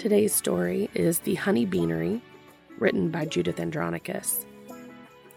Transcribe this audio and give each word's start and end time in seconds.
Today's 0.00 0.34
story 0.34 0.88
is 0.94 1.18
The 1.18 1.34
Honey 1.34 1.66
Beanery, 1.66 2.22
written 2.78 3.10
by 3.10 3.26
Judith 3.26 3.60
Andronicus. 3.60 4.46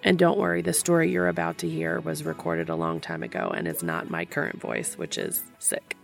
And 0.06 0.18
don't 0.18 0.40
worry, 0.40 0.62
the 0.62 0.72
story 0.72 1.12
you're 1.12 1.28
about 1.28 1.58
to 1.58 1.70
hear 1.70 2.00
was 2.00 2.24
recorded 2.24 2.70
a 2.70 2.76
long 2.78 3.02
time 3.02 3.24
ago 3.24 3.52
and 3.54 3.68
is 3.68 3.84
not 3.84 4.10
my 4.10 4.24
current 4.24 4.62
voice, 4.62 4.98
which 4.98 5.18
is 5.18 5.44
sick. 5.60 5.98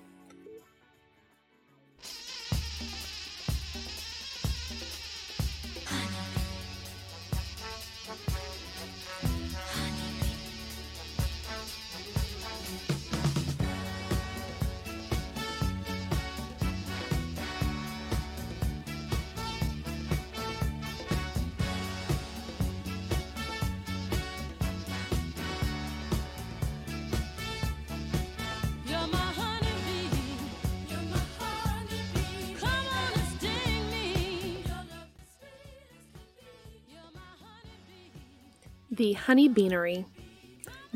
Honey 39.13 39.47
Beanery, 39.47 40.05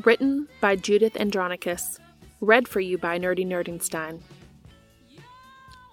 written 0.04 0.48
by 0.60 0.76
Judith 0.76 1.16
Andronicus, 1.16 1.98
read 2.40 2.68
for 2.68 2.80
you 2.80 2.98
by 2.98 3.18
Nerdy 3.18 3.46
Nerdenstein. 3.46 4.20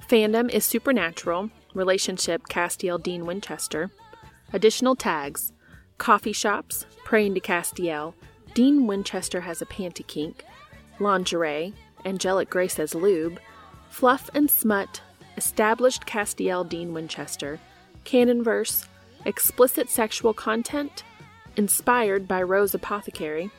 Fandom 0.08 0.50
is 0.50 0.66
supernatural, 0.66 1.50
relationship 1.74 2.48
Castiel 2.50 3.02
Dean 3.02 3.26
Winchester. 3.26 3.92
Additional 4.52 4.96
tags. 4.96 5.54
Coffee 5.98 6.34
shops, 6.34 6.86
praying 7.06 7.36
to 7.36 7.40
Castiel, 7.40 8.14
Dean 8.54 8.88
Winchester 8.88 9.42
has 9.42 9.62
a 9.62 9.66
panty 9.66 10.06
kink, 10.06 10.44
lingerie, 11.00 11.74
angelic 12.04 12.50
grace 12.50 12.80
as 12.80 12.94
lube, 12.94 13.40
fluff 13.90 14.30
and 14.34 14.52
smut, 14.52 15.02
established 15.38 16.06
Castiel 16.06 16.68
Dean 16.68 16.94
Winchester, 16.94 17.60
canon 18.04 18.44
verse, 18.44 18.88
explicit 19.26 19.90
sexual 19.90 20.34
content, 20.34 21.04
inspired 21.62 22.28
by 22.28 22.42
Rose 22.42 22.74
Apothecary, 22.74 23.52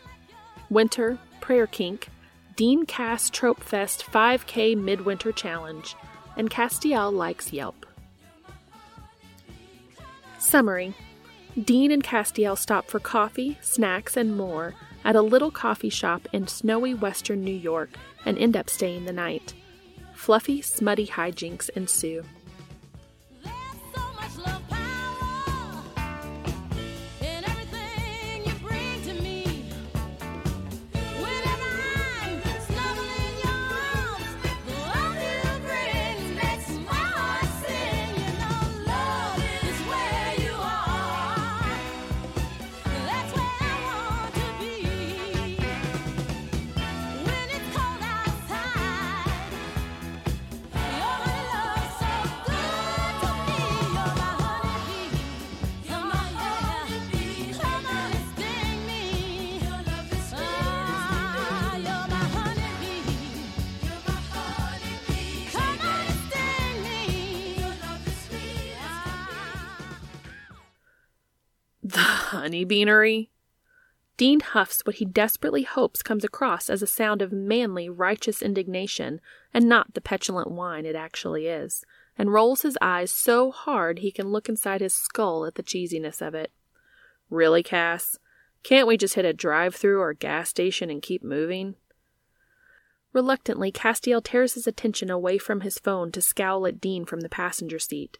Winter, 0.71 1.19
Prayer 1.41 1.69
Kink, 1.69 2.09
Dean 2.57 2.85
Cass 2.85 3.31
Trope 3.31 3.63
Fest 3.63 4.05
5K 4.05 4.77
Midwinter 4.77 5.31
Challenge, 5.31 5.95
and 6.37 6.51
Castiel 6.51 7.13
likes 7.13 7.53
Yelp. 7.53 7.87
Summary 10.41 10.95
Dean 11.63 11.93
and 11.93 12.03
Castiel 12.03 12.59
stop 12.59 12.89
for 12.89 12.99
coffee, 12.99 13.57
snacks, 13.61 14.17
and 14.17 14.37
more 14.37 14.75
at 15.05 15.15
a 15.15 15.23
little 15.23 15.53
coffee 15.53 15.89
shop 15.89 16.27
in 16.33 16.49
snowy 16.49 16.95
western 16.95 17.45
New 17.45 17.55
York 17.55 17.91
and 18.25 18.37
end 18.37 18.57
up 18.57 18.69
staying 18.69 19.05
the 19.05 19.13
night. 19.13 19.55
Fluffy, 20.13 20.61
smutty 20.61 21.07
hijinks 21.07 21.71
ensue. 21.77 22.25
Honey 72.53 72.67
beanery? 72.67 73.31
Dean 74.19 74.41
huffs 74.41 74.83
what 74.85 74.97
he 74.97 75.07
desperately 75.07 75.63
hopes 75.63 76.03
comes 76.03 76.23
across 76.23 76.69
as 76.69 76.83
a 76.83 76.87
sound 76.87 77.23
of 77.23 77.33
manly, 77.33 77.89
righteous 77.89 78.43
indignation, 78.43 79.23
and 79.55 79.67
not 79.67 79.95
the 79.95 80.03
petulant 80.03 80.51
whine 80.51 80.85
it 80.85 80.95
actually 80.95 81.47
is, 81.47 81.83
and 82.19 82.31
rolls 82.31 82.61
his 82.61 82.77
eyes 82.83 83.11
so 83.11 83.51
hard 83.51 84.01
he 84.01 84.13
can 84.13 84.29
look 84.29 84.51
inside 84.51 84.83
his 84.83 84.93
skull 84.93 85.47
at 85.47 85.55
the 85.55 85.63
cheesiness 85.63 86.21
of 86.21 86.35
it. 86.35 86.53
Really, 87.31 87.63
Cass? 87.63 88.19
Can't 88.63 88.87
we 88.87 88.99
just 88.99 89.15
hit 89.15 89.25
a 89.25 89.33
drive 89.33 89.75
through 89.75 90.03
or 90.03 90.13
gas 90.13 90.51
station 90.51 90.91
and 90.91 91.01
keep 91.01 91.25
moving? 91.25 91.77
Reluctantly, 93.15 93.73
Castiel 93.73 94.23
tears 94.23 94.53
his 94.53 94.67
attention 94.67 95.09
away 95.09 95.39
from 95.39 95.63
his 95.63 95.79
phone 95.79 96.13
to 96.13 96.21
scowl 96.21 96.67
at 96.67 96.83
Dean 96.83 97.07
from 97.07 97.21
the 97.21 97.31
passenger 97.31 97.79
seat. 97.79 98.19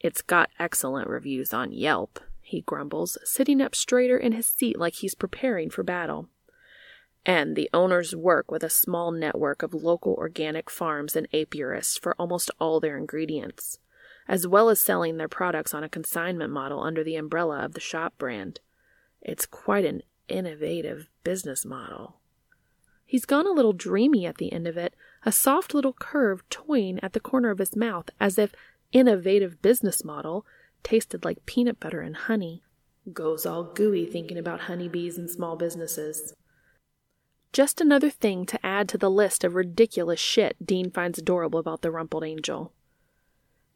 It's 0.00 0.22
got 0.22 0.48
excellent 0.58 1.08
reviews 1.10 1.52
on 1.52 1.72
Yelp, 1.72 2.20
he 2.44 2.60
grumbles, 2.60 3.18
sitting 3.24 3.60
up 3.60 3.74
straighter 3.74 4.16
in 4.16 4.32
his 4.32 4.46
seat 4.46 4.78
like 4.78 4.96
he's 4.96 5.14
preparing 5.14 5.70
for 5.70 5.82
battle. 5.82 6.28
And 7.26 7.56
the 7.56 7.70
owners 7.72 8.14
work 8.14 8.50
with 8.50 8.62
a 8.62 8.70
small 8.70 9.10
network 9.10 9.62
of 9.62 9.72
local 9.72 10.14
organic 10.14 10.68
farms 10.68 11.16
and 11.16 11.30
apiarists 11.32 11.98
for 11.98 12.14
almost 12.18 12.50
all 12.60 12.80
their 12.80 12.98
ingredients, 12.98 13.78
as 14.28 14.46
well 14.46 14.68
as 14.68 14.78
selling 14.78 15.16
their 15.16 15.28
products 15.28 15.72
on 15.72 15.82
a 15.82 15.88
consignment 15.88 16.52
model 16.52 16.80
under 16.80 17.02
the 17.02 17.16
umbrella 17.16 17.64
of 17.64 17.72
the 17.72 17.80
shop 17.80 18.12
brand. 18.18 18.60
It's 19.22 19.46
quite 19.46 19.86
an 19.86 20.02
innovative 20.28 21.08
business 21.24 21.64
model. 21.64 22.16
He's 23.06 23.24
gone 23.24 23.46
a 23.46 23.52
little 23.52 23.72
dreamy 23.72 24.26
at 24.26 24.36
the 24.36 24.52
end 24.52 24.66
of 24.66 24.76
it, 24.76 24.94
a 25.24 25.32
soft 25.32 25.72
little 25.72 25.94
curve 25.94 26.42
toying 26.50 27.00
at 27.02 27.14
the 27.14 27.20
corner 27.20 27.50
of 27.50 27.58
his 27.58 27.74
mouth 27.74 28.10
as 28.20 28.38
if 28.38 28.52
innovative 28.92 29.60
business 29.62 30.04
model 30.04 30.46
tasted 30.84 31.24
like 31.24 31.44
peanut 31.46 31.80
butter 31.80 32.00
and 32.00 32.14
honey. 32.14 32.62
Goes 33.12 33.44
all 33.44 33.64
gooey 33.64 34.06
thinking 34.06 34.38
about 34.38 34.60
honeybees 34.60 35.18
and 35.18 35.28
small 35.28 35.56
businesses. 35.56 36.34
Just 37.52 37.80
another 37.80 38.10
thing 38.10 38.46
to 38.46 38.66
add 38.66 38.88
to 38.88 38.98
the 38.98 39.10
list 39.10 39.44
of 39.44 39.54
ridiculous 39.54 40.20
shit 40.20 40.56
Dean 40.64 40.90
finds 40.90 41.18
adorable 41.18 41.58
about 41.58 41.82
the 41.82 41.90
rumpled 41.90 42.24
angel. 42.24 42.72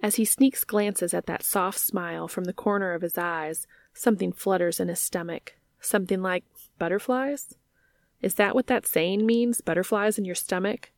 As 0.01 0.15
he 0.15 0.25
sneaks 0.25 0.65
glances 0.65 1.13
at 1.13 1.27
that 1.27 1.43
soft 1.43 1.79
smile 1.79 2.29
from 2.29 2.45
the 2.45 2.53
corner 2.53 2.93
of 2.93 3.03
his 3.03 3.19
eyes, 3.19 3.67
something 3.93 4.33
flutters 4.33 4.79
in 4.79 4.89
his 4.89 5.01
stomach. 5.01 5.55
Something 5.81 6.23
like 6.23 6.45
butterflies? 6.79 7.55
Is 8.21 8.35
that 8.35 8.55
what 8.55 8.67
that 8.67 8.87
saying 8.87 9.27
means? 9.27 9.61
Butterflies 9.61 10.19
in 10.19 10.25
your 10.25 10.35
stomach? 10.35 10.91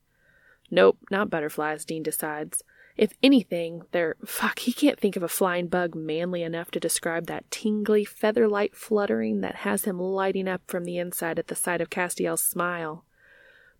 Nope, 0.70 0.98
not 1.10 1.30
butterflies, 1.30 1.84
Dean 1.84 2.02
decides. 2.02 2.62
If 3.00 3.14
anything, 3.22 3.84
they're. 3.92 4.16
Fuck, 4.26 4.58
he 4.58 4.74
can't 4.74 5.00
think 5.00 5.16
of 5.16 5.22
a 5.22 5.28
flying 5.28 5.68
bug 5.68 5.94
manly 5.94 6.42
enough 6.42 6.70
to 6.72 6.78
describe 6.78 7.28
that 7.28 7.50
tingly, 7.50 8.04
feather 8.04 8.46
light 8.46 8.76
fluttering 8.76 9.40
that 9.40 9.54
has 9.54 9.86
him 9.86 9.98
lighting 9.98 10.46
up 10.46 10.60
from 10.66 10.84
the 10.84 10.98
inside 10.98 11.38
at 11.38 11.46
the 11.46 11.54
sight 11.54 11.80
of 11.80 11.88
Castiel's 11.88 12.44
smile. 12.44 13.06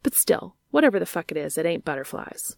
But 0.03 0.15
still, 0.15 0.57
whatever 0.71 0.99
the 0.99 1.05
fuck 1.05 1.31
it 1.31 1.37
is, 1.37 1.59
it 1.59 1.67
ain't 1.67 1.85
butterflies. 1.85 2.57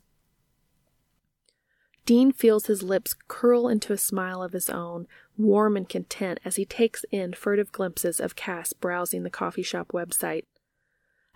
Dean 2.07 2.31
feels 2.31 2.67
his 2.67 2.85
lips 2.85 3.17
curl 3.27 3.67
into 3.67 3.93
a 3.93 3.99
smile 3.99 4.41
of 4.41 4.53
his 4.53 4.71
own, 4.71 5.09
warm 5.37 5.77
and 5.77 5.89
content 5.89 6.39
as 6.45 6.55
he 6.55 6.65
takes 6.65 7.05
in 7.11 7.33
furtive 7.33 7.73
glimpses 7.73 8.21
of 8.21 8.37
Cass 8.37 8.73
browsing 8.73 9.25
the 9.25 9.31
coffee 9.31 9.65
shop 9.65 9.89
website, 9.89 10.45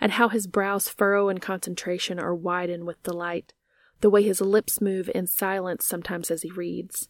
and 0.01 0.13
how 0.13 0.29
his 0.29 0.47
brows 0.47 0.89
furrow 0.89 1.29
in 1.29 1.39
concentration 1.39 2.21
or 2.21 2.33
widen 2.33 2.87
with 2.87 3.03
delight, 3.03 3.55
the 4.01 4.11
way 4.11 4.23
his 4.23 4.41
lips 4.41 4.81
move 4.81 5.11
in 5.15 5.27
silence 5.27 5.85
sometimes 5.85 6.31
as 6.31 6.43
he 6.43 6.51
reads. 6.51 7.09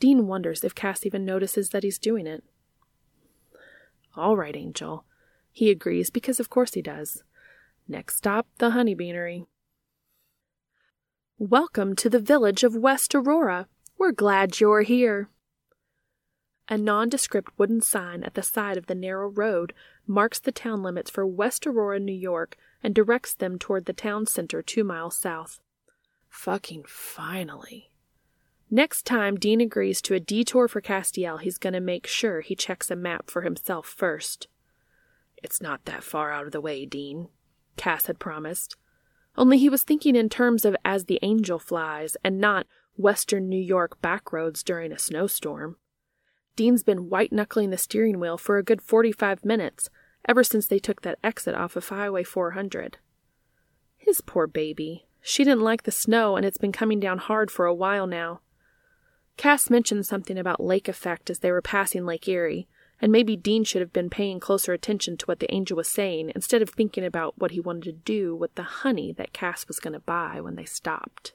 Dean 0.00 0.26
wonders 0.26 0.62
if 0.62 0.74
Cass 0.74 1.04
even 1.04 1.24
notices 1.24 1.70
that 1.70 1.82
he's 1.82 1.98
doing 1.98 2.26
it. 2.26 2.44
All 4.16 4.36
right, 4.36 4.54
Angel. 4.54 5.04
He 5.50 5.70
agrees 5.70 6.10
because 6.10 6.38
of 6.38 6.50
course 6.50 6.74
he 6.74 6.82
does. 6.82 7.24
Next 7.88 8.16
stop, 8.16 8.46
the 8.58 8.70
Honey 8.70 8.94
Beanery. 8.94 9.46
Welcome 11.38 11.96
to 11.96 12.10
the 12.10 12.20
village 12.20 12.64
of 12.64 12.76
West 12.76 13.14
Aurora. 13.14 13.66
We're 13.96 14.12
glad 14.12 14.60
you're 14.60 14.82
here. 14.82 15.30
A 16.68 16.76
nondescript 16.76 17.58
wooden 17.58 17.80
sign 17.80 18.22
at 18.22 18.34
the 18.34 18.42
side 18.42 18.76
of 18.76 18.86
the 18.86 18.94
narrow 18.94 19.28
road 19.28 19.72
marks 20.06 20.38
the 20.38 20.52
town 20.52 20.82
limits 20.82 21.10
for 21.10 21.26
West 21.26 21.66
Aurora, 21.66 21.98
New 21.98 22.12
York, 22.12 22.56
and 22.82 22.94
directs 22.94 23.34
them 23.34 23.58
toward 23.58 23.86
the 23.86 23.92
town 23.92 24.26
center 24.26 24.62
two 24.62 24.84
miles 24.84 25.16
south. 25.16 25.60
Fucking 26.28 26.84
finally. 26.86 27.90
Next 28.70 29.06
time 29.06 29.36
Dean 29.36 29.60
agrees 29.60 30.02
to 30.02 30.14
a 30.14 30.20
detour 30.20 30.68
for 30.68 30.82
Castiel, 30.82 31.40
he's 31.40 31.58
going 31.58 31.72
to 31.72 31.80
make 31.80 32.06
sure 32.06 32.40
he 32.40 32.54
checks 32.54 32.90
a 32.90 32.96
map 32.96 33.30
for 33.30 33.42
himself 33.42 33.86
first. 33.86 34.46
It's 35.42 35.60
not 35.60 35.84
that 35.86 36.04
far 36.04 36.30
out 36.30 36.46
of 36.46 36.52
the 36.52 36.60
way, 36.60 36.84
Dean, 36.84 37.28
Cass 37.76 38.06
had 38.06 38.18
promised. 38.18 38.76
Only 39.36 39.56
he 39.56 39.68
was 39.68 39.84
thinking 39.84 40.16
in 40.16 40.28
terms 40.28 40.64
of 40.64 40.76
as 40.84 41.04
the 41.04 41.18
angel 41.22 41.58
flies 41.58 42.16
and 42.22 42.40
not 42.40 42.66
western 42.96 43.48
New 43.48 43.60
York 43.60 44.02
backroads 44.02 44.62
during 44.62 44.92
a 44.92 44.98
snowstorm. 44.98 45.76
Dean's 46.56 46.82
been 46.82 47.08
white 47.08 47.32
knuckling 47.32 47.70
the 47.70 47.78
steering 47.78 48.18
wheel 48.18 48.36
for 48.36 48.58
a 48.58 48.64
good 48.64 48.82
45 48.82 49.44
minutes, 49.44 49.88
ever 50.28 50.42
since 50.42 50.66
they 50.66 50.80
took 50.80 51.02
that 51.02 51.18
exit 51.22 51.54
off 51.54 51.76
of 51.76 51.88
Highway 51.88 52.24
400. 52.24 52.98
His 53.96 54.20
poor 54.20 54.46
baby. 54.46 55.07
She 55.20 55.44
didn't 55.44 55.62
like 55.62 55.82
the 55.82 55.90
snow, 55.90 56.36
and 56.36 56.46
it's 56.46 56.58
been 56.58 56.72
coming 56.72 57.00
down 57.00 57.18
hard 57.18 57.50
for 57.50 57.66
a 57.66 57.74
while 57.74 58.06
now. 58.06 58.40
Cass 59.36 59.70
mentioned 59.70 60.06
something 60.06 60.36
about 60.36 60.62
lake 60.62 60.88
effect 60.88 61.30
as 61.30 61.38
they 61.38 61.52
were 61.52 61.62
passing 61.62 62.04
Lake 62.04 62.26
Erie, 62.28 62.66
and 63.00 63.12
maybe 63.12 63.36
Dean 63.36 63.62
should 63.62 63.80
have 63.80 63.92
been 63.92 64.10
paying 64.10 64.40
closer 64.40 64.72
attention 64.72 65.16
to 65.16 65.26
what 65.26 65.38
the 65.38 65.52
angel 65.54 65.76
was 65.76 65.88
saying 65.88 66.32
instead 66.34 66.62
of 66.62 66.70
thinking 66.70 67.04
about 67.04 67.38
what 67.38 67.52
he 67.52 67.60
wanted 67.60 67.84
to 67.84 67.92
do 67.92 68.34
with 68.34 68.54
the 68.56 68.62
honey 68.62 69.12
that 69.12 69.32
Cass 69.32 69.68
was 69.68 69.78
going 69.78 69.92
to 69.92 70.00
buy 70.00 70.40
when 70.40 70.56
they 70.56 70.64
stopped. 70.64 71.34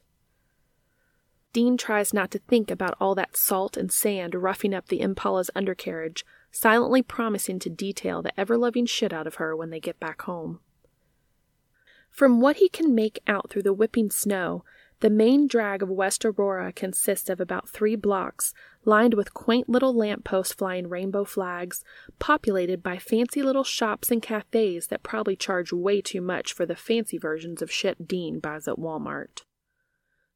Dean 1.54 1.78
tries 1.78 2.14
not 2.14 2.32
to 2.32 2.40
think 2.40 2.72
about 2.72 2.98
all 3.00 3.16
that 3.16 3.38
salt 3.38 3.78
and 3.78 3.92
sand 3.92 4.34
roughing 4.34 4.74
up 4.74 4.88
the 4.88 5.02
Impala's 5.02 5.52
undercarriage, 5.56 6.26
silently 6.52 7.02
promising 7.02 7.60
to 7.60 7.70
detail 7.70 8.22
the 8.22 8.38
ever 8.38 8.58
loving 8.58 8.88
shit 8.88 9.14
out 9.14 9.28
of 9.28 9.36
her 9.36 9.56
when 9.56 9.70
they 9.70 9.80
get 9.80 10.00
back 10.00 10.24
home. 10.24 10.60
From 12.14 12.40
what 12.40 12.58
he 12.58 12.70
can 12.70 12.94
make 12.94 13.20
out 13.26 13.50
through 13.50 13.64
the 13.64 13.74
whipping 13.74 14.12
snow, 14.12 14.64
the 15.00 15.10
main 15.10 15.48
drag 15.48 15.82
of 15.82 15.90
West 15.90 16.24
Aurora 16.24 16.72
consists 16.72 17.28
of 17.28 17.42
about 17.42 17.68
three 17.68 17.96
blocks, 17.96 18.54
lined 18.86 19.16
with 19.16 19.34
quaint 19.34 19.68
little 19.68 19.96
lamp 19.96 20.24
posts 20.24 20.54
flying 20.54 20.88
rainbow 20.88 21.26
flags, 21.26 21.84
populated 22.20 22.84
by 22.84 23.00
fancy 23.00 23.42
little 23.42 23.64
shops 23.64 24.12
and 24.12 24.22
cafes 24.22 24.88
that 24.88 25.02
probably 25.02 25.36
charge 25.36 25.74
way 25.74 26.02
too 26.02 26.22
much 26.22 26.54
for 26.54 26.68
the 26.68 26.76
fancy 26.76 27.18
versions 27.18 27.64
of 27.64 27.72
shit 27.72 28.08
Dean 28.08 28.40
buys 28.40 28.68
at 28.68 28.78
Walmart. 28.78 29.42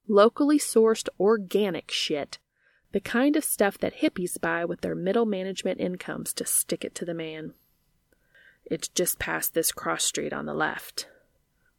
Locally 0.07 0.57
sourced 0.57 1.07
organic 1.19 1.91
shit, 1.91 2.39
the 2.91 2.99
kind 2.99 3.35
of 3.35 3.43
stuff 3.43 3.77
that 3.77 3.97
hippies 3.97 4.41
buy 4.41 4.65
with 4.65 4.81
their 4.81 4.95
middle 4.95 5.27
management 5.27 5.79
incomes 5.79 6.33
to 6.33 6.43
stick 6.43 6.83
it 6.83 6.95
to 6.95 7.05
the 7.05 7.13
man. 7.13 7.53
It's 8.65 8.87
just 8.87 9.19
past 9.19 9.53
this 9.53 9.71
cross 9.71 10.03
street 10.03 10.33
on 10.33 10.47
the 10.47 10.55
left. 10.55 11.07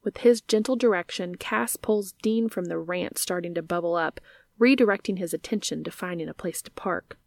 With 0.03 0.17
his 0.19 0.41
gentle 0.41 0.75
direction, 0.75 1.35
Cass 1.35 1.75
pulls 1.75 2.13
Dean 2.21 2.49
from 2.49 2.65
the 2.65 2.77
rant 2.77 3.17
starting 3.17 3.53
to 3.55 3.61
bubble 3.61 3.95
up, 3.95 4.19
redirecting 4.59 5.17
his 5.17 5.33
attention 5.33 5.83
to 5.83 5.91
finding 5.91 6.29
a 6.29 6.33
place 6.33 6.61
to 6.61 6.71
park. 6.71 7.17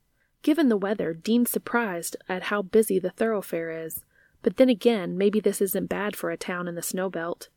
Given 0.42 0.68
the 0.68 0.76
weather, 0.76 1.14
Dean's 1.14 1.50
surprised 1.50 2.16
at 2.28 2.44
how 2.44 2.62
busy 2.62 2.98
the 2.98 3.10
thoroughfare 3.10 3.70
is, 3.70 4.04
but 4.42 4.56
then 4.56 4.68
again, 4.68 5.16
maybe 5.16 5.38
this 5.38 5.60
isn't 5.60 5.86
bad 5.86 6.16
for 6.16 6.30
a 6.30 6.36
town 6.36 6.66
in 6.66 6.74
the 6.74 6.82
snow 6.82 7.08
belt. 7.08 7.48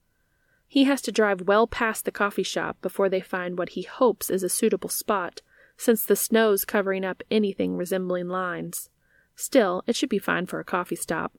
He 0.68 0.84
has 0.84 1.02
to 1.04 1.12
drive 1.12 1.48
well 1.48 1.68
past 1.68 2.06
the 2.06 2.12
coffee 2.12 2.44
shop 2.44 2.78
before 2.82 3.10
they 3.10 3.22
find 3.22 3.58
what 3.58 3.70
he 3.70 3.84
hopes 3.84 4.30
is 4.30 4.44
a 4.44 4.50
suitable 4.50 4.90
spot, 4.90 5.42
since 5.78 6.06
the 6.06 6.16
snow's 6.16 6.66
covering 6.66 7.04
up 7.04 7.24
anything 7.32 7.76
resembling 7.76 8.28
lines. 8.28 8.90
Still, 9.36 9.84
it 9.88 9.96
should 9.96 10.10
be 10.10 10.20
fine 10.20 10.46
for 10.46 10.60
a 10.60 10.66
coffee 10.66 10.96
stop. 10.96 11.34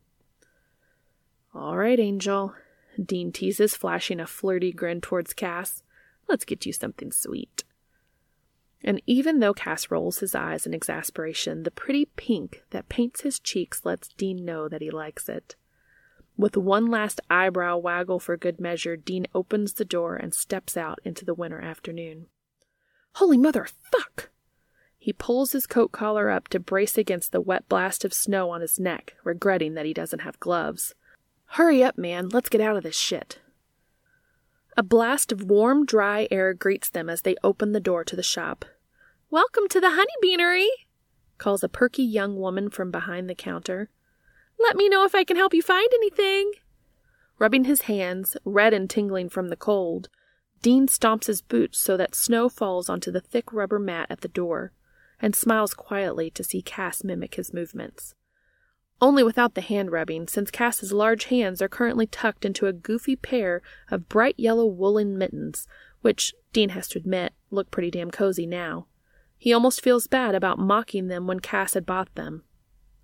All 1.55 1.77
right, 1.77 1.99
Angel, 1.99 2.55
Dean 3.05 3.33
teases, 3.33 3.75
flashing 3.75 4.21
a 4.21 4.27
flirty 4.27 4.73
grin 4.73 5.01
towards 5.01 5.35
Cass. 5.35 5.83
Let's 6.29 6.45
get 6.45 6.67
you 6.67 6.73
something 6.73 7.13
sweet. 7.13 7.65
And 8.83 9.03
even 9.07 9.41
though 9.41 9.55
Cass 9.55 9.91
rolls 9.91 10.19
his 10.19 10.35
eyes 10.35 10.67
in 10.67 10.75
exasperation, 10.75 11.63
the 11.63 11.71
pretty 11.71 12.07
pink 12.17 12.63
that 12.71 12.89
paints 12.89 13.23
his 13.23 13.39
cheeks 13.39 13.85
lets 13.85 14.09
Dean 14.09 14.45
know 14.45 14.69
that 14.69 14.83
he 14.83 14.91
likes 14.91 15.29
it. 15.29 15.57
With 16.37 16.57
one 16.57 16.87
last 16.87 17.21
eyebrow 17.31 17.79
waggle 17.79 18.21
for 18.21 18.37
good 18.37 18.61
measure, 18.61 18.97
Dean 18.97 19.27
opens 19.35 19.73
the 19.73 19.85
door 19.85 20.17
and 20.17 20.35
steps 20.35 20.77
out 20.77 20.99
into 21.03 21.25
the 21.25 21.35
winter 21.35 21.61
afternoon. 21.61 22.27
Holy 23.15 23.39
mother, 23.39 23.67
fuck! 23.91 24.31
He 24.99 25.13
pulls 25.13 25.53
his 25.53 25.67
coat 25.67 25.93
collar 25.93 26.29
up 26.29 26.49
to 26.49 26.61
brace 26.61 26.99
against 26.99 27.33
the 27.33 27.41
wet 27.41 27.69
blast 27.69 28.05
of 28.05 28.13
snow 28.13 28.51
on 28.51 28.61
his 28.61 28.79
neck, 28.79 29.15
regretting 29.25 29.75
that 29.75 29.87
he 29.87 29.95
doesn't 29.95 30.21
have 30.21 30.41
gloves. 30.41 30.95
Hurry 31.51 31.83
up, 31.83 31.97
man, 31.97 32.29
let's 32.29 32.49
get 32.49 32.61
out 32.61 32.77
of 32.77 32.83
this 32.83 32.99
shit. 32.99 33.39
A 34.77 34.83
blast 34.83 35.33
of 35.33 35.45
warm, 35.45 35.87
dry 35.87 36.29
air 36.31 36.53
greets 36.53 36.91
them 36.91 37.09
as 37.09 37.23
they 37.23 37.37
open 37.43 37.73
the 37.73 37.81
door 37.81 38.05
to 38.05 38.17
the 38.17 38.23
shop. 38.23 38.65
Welcome 39.31 39.69
to 39.69 39.81
the 39.81 39.93
Honey 39.93 40.13
Beanery, 40.21 40.69
calls 41.39 41.63
a 41.63 41.69
perky 41.69 42.03
young 42.03 42.37
woman 42.37 42.69
from 42.69 42.91
behind 42.91 43.31
the 43.31 43.35
counter. 43.35 43.89
Let 44.59 44.77
me 44.77 44.89
know 44.89 45.05
if 45.05 45.15
I 45.15 45.25
can 45.25 45.37
help 45.37 45.55
you 45.55 45.63
find 45.63 45.89
anything. 45.95 46.53
Rubbing 47.39 47.65
his 47.65 47.83
hands, 47.83 48.37
red 48.45 48.75
and 48.75 48.91
tingling 48.91 49.31
from 49.31 49.49
the 49.49 49.57
cold, 49.57 50.09
Dean 50.63 50.89
stomps 50.89 51.27
his 51.27 51.43
boots 51.43 51.79
so 51.79 51.97
that 51.97 52.15
snow 52.15 52.49
falls 52.49 52.89
onto 52.89 53.13
the 53.13 53.21
thick 53.21 53.53
rubber 53.53 53.79
mat 53.79 54.09
at 54.11 54.23
the 54.23 54.29
door, 54.29 54.73
and 55.23 55.37
smiles 55.37 55.75
quietly 55.75 56.29
to 56.33 56.43
see 56.43 56.61
Cass 56.61 57.05
mimic 57.05 57.37
his 57.37 57.55
movements. 57.55 58.16
Only 59.01 59.23
without 59.23 59.55
the 59.55 59.61
hand 59.61 59.93
rubbing, 59.93 60.27
since 60.27 60.51
Cass's 60.51 60.93
large 60.93 61.25
hands 61.25 61.61
are 61.61 61.69
currently 61.69 62.07
tucked 62.07 62.45
into 62.45 62.67
a 62.67 62.73
goofy 62.73 63.15
pair 63.15 63.61
of 63.91 64.09
bright 64.09 64.37
yellow 64.39 64.67
woolen 64.67 65.19
mittens, 65.19 65.69
which, 66.01 66.35
Dean 66.53 66.71
has 66.71 66.89
to 66.89 66.99
admit, 66.99 67.35
look 67.51 67.71
pretty 67.71 67.91
damn 67.91 68.11
cozy 68.11 68.47
now. 68.47 68.87
He 69.37 69.53
almost 69.53 69.83
feels 69.83 70.07
bad 70.07 70.35
about 70.35 70.59
mocking 70.59 71.09
them 71.09 71.27
when 71.27 71.41
Cass 71.41 71.75
had 71.75 71.85
bought 71.85 72.15
them. 72.15 72.45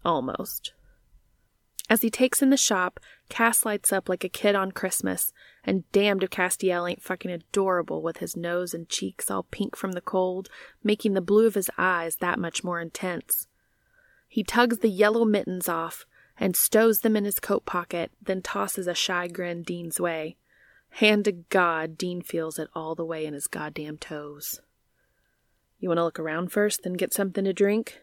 Almost. 0.04 0.72
As 1.90 2.00
he 2.00 2.08
takes 2.08 2.40
in 2.40 2.48
the 2.48 2.56
shop, 2.56 2.98
Cass 3.28 3.66
lights 3.66 3.92
up 3.92 4.08
like 4.08 4.24
a 4.24 4.30
kid 4.30 4.54
on 4.54 4.72
Christmas, 4.72 5.30
and 5.62 5.90
damned 5.92 6.22
if 6.22 6.30
Castiel 6.30 6.88
ain't 6.88 7.02
fucking 7.02 7.30
adorable 7.30 8.00
with 8.00 8.16
his 8.16 8.34
nose 8.34 8.72
and 8.72 8.88
cheeks 8.88 9.30
all 9.30 9.42
pink 9.42 9.76
from 9.76 9.92
the 9.92 10.00
cold, 10.00 10.48
making 10.82 11.12
the 11.12 11.20
blue 11.20 11.46
of 11.46 11.54
his 11.54 11.70
eyes 11.76 12.16
that 12.16 12.38
much 12.38 12.64
more 12.64 12.80
intense. 12.80 13.46
He 14.32 14.42
tugs 14.42 14.78
the 14.78 14.88
yellow 14.88 15.26
mittens 15.26 15.68
off 15.68 16.06
and 16.38 16.56
stows 16.56 17.00
them 17.00 17.16
in 17.16 17.26
his 17.26 17.38
coat 17.38 17.66
pocket, 17.66 18.10
then 18.18 18.40
tosses 18.40 18.86
a 18.86 18.94
shy 18.94 19.28
grin 19.28 19.62
Dean's 19.62 20.00
way. 20.00 20.38
Hand 20.92 21.26
to 21.26 21.32
God, 21.32 21.98
Dean 21.98 22.22
feels 22.22 22.58
it 22.58 22.70
all 22.74 22.94
the 22.94 23.04
way 23.04 23.26
in 23.26 23.34
his 23.34 23.46
goddamn 23.46 23.98
toes. 23.98 24.62
You 25.78 25.90
want 25.90 25.98
to 25.98 26.04
look 26.04 26.18
around 26.18 26.50
first, 26.50 26.82
then 26.82 26.94
get 26.94 27.12
something 27.12 27.44
to 27.44 27.52
drink? 27.52 27.98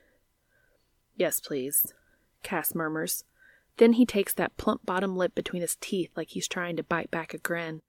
Yes, 1.15 1.39
please, 1.39 1.95
Cass 2.43 2.75
murmurs. 2.75 3.23
Then 3.77 3.93
he 3.93 4.05
takes 4.05 4.35
that 4.35 4.55
plump 4.55 4.85
bottom 4.85 5.17
lip 5.17 5.33
between 5.33 5.63
his 5.63 5.77
teeth 5.81 6.11
like 6.15 6.29
he's 6.29 6.47
trying 6.47 6.77
to 6.77 6.83
bite 6.83 7.09
back 7.09 7.33
a 7.33 7.39
grin, 7.39 7.81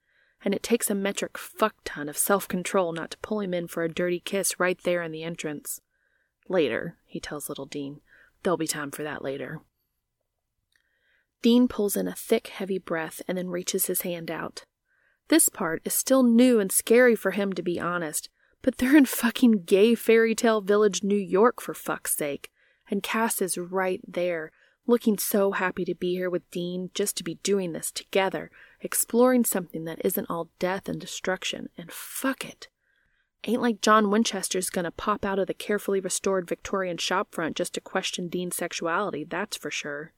and 0.42 0.54
it 0.54 0.62
takes 0.62 0.88
a 0.88 0.94
metric 0.94 1.36
fuck 1.36 1.74
ton 1.84 2.08
of 2.08 2.16
self 2.16 2.48
control 2.48 2.94
not 2.94 3.10
to 3.10 3.18
pull 3.18 3.40
him 3.40 3.52
in 3.52 3.68
for 3.68 3.82
a 3.82 3.92
dirty 3.92 4.18
kiss 4.18 4.58
right 4.58 4.82
there 4.82 5.02
in 5.02 5.12
the 5.12 5.24
entrance. 5.24 5.82
Later, 6.48 6.96
he 7.04 7.20
tells 7.20 7.50
little 7.50 7.66
Dean. 7.66 8.00
There'll 8.42 8.56
be 8.56 8.66
time 8.66 8.90
for 8.90 9.02
that 9.02 9.22
later. 9.22 9.60
Dean 11.42 11.68
pulls 11.68 11.96
in 11.96 12.06
a 12.06 12.14
thick, 12.14 12.48
heavy 12.48 12.78
breath 12.78 13.22
and 13.26 13.38
then 13.38 13.48
reaches 13.48 13.86
his 13.86 14.02
hand 14.02 14.30
out. 14.30 14.64
This 15.28 15.48
part 15.48 15.80
is 15.84 15.94
still 15.94 16.22
new 16.22 16.60
and 16.60 16.70
scary 16.72 17.14
for 17.14 17.30
him, 17.30 17.52
to 17.52 17.62
be 17.62 17.80
honest, 17.80 18.28
But 18.62 18.76
they're 18.78 18.96
in 18.96 19.06
fucking 19.06 19.62
gay 19.64 19.94
fairy 19.94 20.34
tale 20.34 20.60
village, 20.60 21.02
New 21.02 21.16
York, 21.16 21.60
for 21.60 21.74
fuck's 21.74 22.14
sake. 22.14 22.50
And 22.90 23.02
Cass 23.02 23.40
is 23.40 23.56
right 23.56 24.00
there, 24.06 24.52
looking 24.86 25.18
so 25.18 25.52
happy 25.52 25.84
to 25.84 25.94
be 25.94 26.14
here 26.14 26.28
with 26.28 26.50
Dean, 26.50 26.90
just 26.94 27.16
to 27.16 27.24
be 27.24 27.36
doing 27.36 27.72
this 27.72 27.90
together, 27.90 28.50
exploring 28.80 29.44
something 29.44 29.84
that 29.84 30.04
isn't 30.04 30.28
all 30.28 30.50
death 30.58 30.88
and 30.88 31.00
destruction, 31.00 31.68
and 31.78 31.90
fuck 31.90 32.44
it. 32.44 32.68
Ain't 33.44 33.62
like 33.62 33.80
John 33.80 34.10
Winchester's 34.10 34.68
gonna 34.68 34.90
pop 34.90 35.24
out 35.24 35.38
of 35.38 35.46
the 35.46 35.54
carefully 35.54 36.00
restored 36.00 36.46
Victorian 36.46 36.98
shopfront 36.98 37.54
just 37.54 37.74
to 37.74 37.80
question 37.80 38.28
Dean's 38.28 38.56
sexuality, 38.56 39.24
that's 39.24 39.56
for 39.56 39.70
sure. 39.70 40.12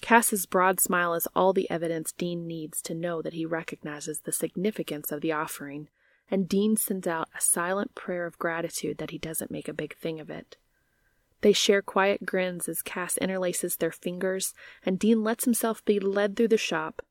Cass's 0.00 0.46
broad 0.46 0.80
smile 0.80 1.14
is 1.14 1.28
all 1.34 1.52
the 1.52 1.70
evidence 1.70 2.12
Dean 2.12 2.46
needs 2.46 2.80
to 2.82 2.94
know 2.94 3.20
that 3.20 3.34
he 3.34 3.44
recognizes 3.44 4.20
the 4.20 4.32
significance 4.32 5.12
of 5.12 5.20
the 5.20 5.32
offering, 5.32 5.88
and 6.30 6.48
Dean 6.48 6.76
sends 6.76 7.06
out 7.06 7.28
a 7.36 7.40
silent 7.40 7.94
prayer 7.94 8.24
of 8.24 8.38
gratitude 8.38 8.98
that 8.98 9.10
he 9.10 9.18
doesn't 9.18 9.50
make 9.50 9.68
a 9.68 9.74
big 9.74 9.96
thing 9.96 10.20
of 10.20 10.30
it. 10.30 10.56
They 11.40 11.52
share 11.52 11.82
quiet 11.82 12.26
grins 12.26 12.68
as 12.68 12.82
Cass 12.82 13.18
interlaces 13.20 13.76
their 13.76 13.92
fingers, 13.92 14.54
and 14.84 14.98
Dean 14.98 15.22
lets 15.22 15.44
himself 15.44 15.84
be 15.84 16.00
led 16.00 16.36
through 16.36 16.48
the 16.48 16.56
shop. 16.56 17.02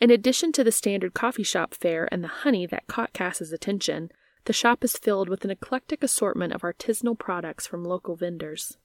In 0.00 0.10
addition 0.10 0.52
to 0.52 0.64
the 0.64 0.72
standard 0.72 1.14
coffee 1.14 1.42
shop 1.42 1.74
fare 1.74 2.08
and 2.10 2.22
the 2.22 2.28
honey 2.28 2.66
that 2.66 2.86
caught 2.86 3.12
Cass's 3.12 3.52
attention, 3.52 4.10
the 4.44 4.52
shop 4.52 4.84
is 4.84 4.98
filled 4.98 5.28
with 5.28 5.44
an 5.44 5.50
eclectic 5.50 6.02
assortment 6.02 6.52
of 6.52 6.62
artisanal 6.62 7.18
products 7.18 7.66
from 7.66 7.84
local 7.84 8.16
vendors. 8.16 8.76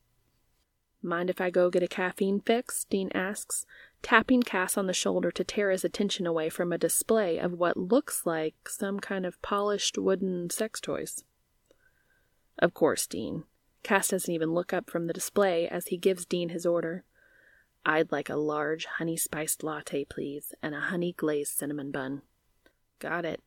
Mind 1.01 1.29
if 1.29 1.39
I 1.39 1.49
go 1.49 1.69
get 1.69 1.83
a 1.83 1.87
caffeine 1.87 2.41
fix? 2.41 2.85
Dean 2.85 3.09
asks, 3.13 3.65
tapping 4.01 4.43
Cass 4.43 4.77
on 4.77 4.87
the 4.87 4.93
shoulder 4.93 5.31
to 5.31 5.43
tear 5.43 5.71
his 5.71 5.85
attention 5.85 6.27
away 6.27 6.49
from 6.49 6.71
a 6.71 6.77
display 6.77 7.37
of 7.37 7.53
what 7.53 7.77
looks 7.77 8.25
like 8.25 8.55
some 8.67 8.99
kind 8.99 9.25
of 9.25 9.41
polished 9.41 9.97
wooden 9.97 10.49
sex 10.49 10.79
toys. 10.79 11.23
Of 12.57 12.73
course, 12.73 13.07
Dean. 13.07 13.45
Cass 13.81 14.09
doesn't 14.09 14.33
even 14.33 14.53
look 14.53 14.73
up 14.73 14.89
from 14.89 15.07
the 15.07 15.13
display 15.13 15.67
as 15.67 15.87
he 15.87 15.97
gives 15.97 16.25
Dean 16.25 16.49
his 16.49 16.65
order. 16.65 17.05
I'd 17.89 18.11
like 18.11 18.29
a 18.29 18.35
large 18.35 18.85
honey 18.85 19.17
spiced 19.17 19.63
latte, 19.63 20.05
please, 20.05 20.53
and 20.61 20.75
a 20.75 20.79
honey 20.79 21.11
glazed 21.11 21.57
cinnamon 21.57 21.89
bun. 21.89 22.21
Got 22.99 23.25
it. 23.25 23.41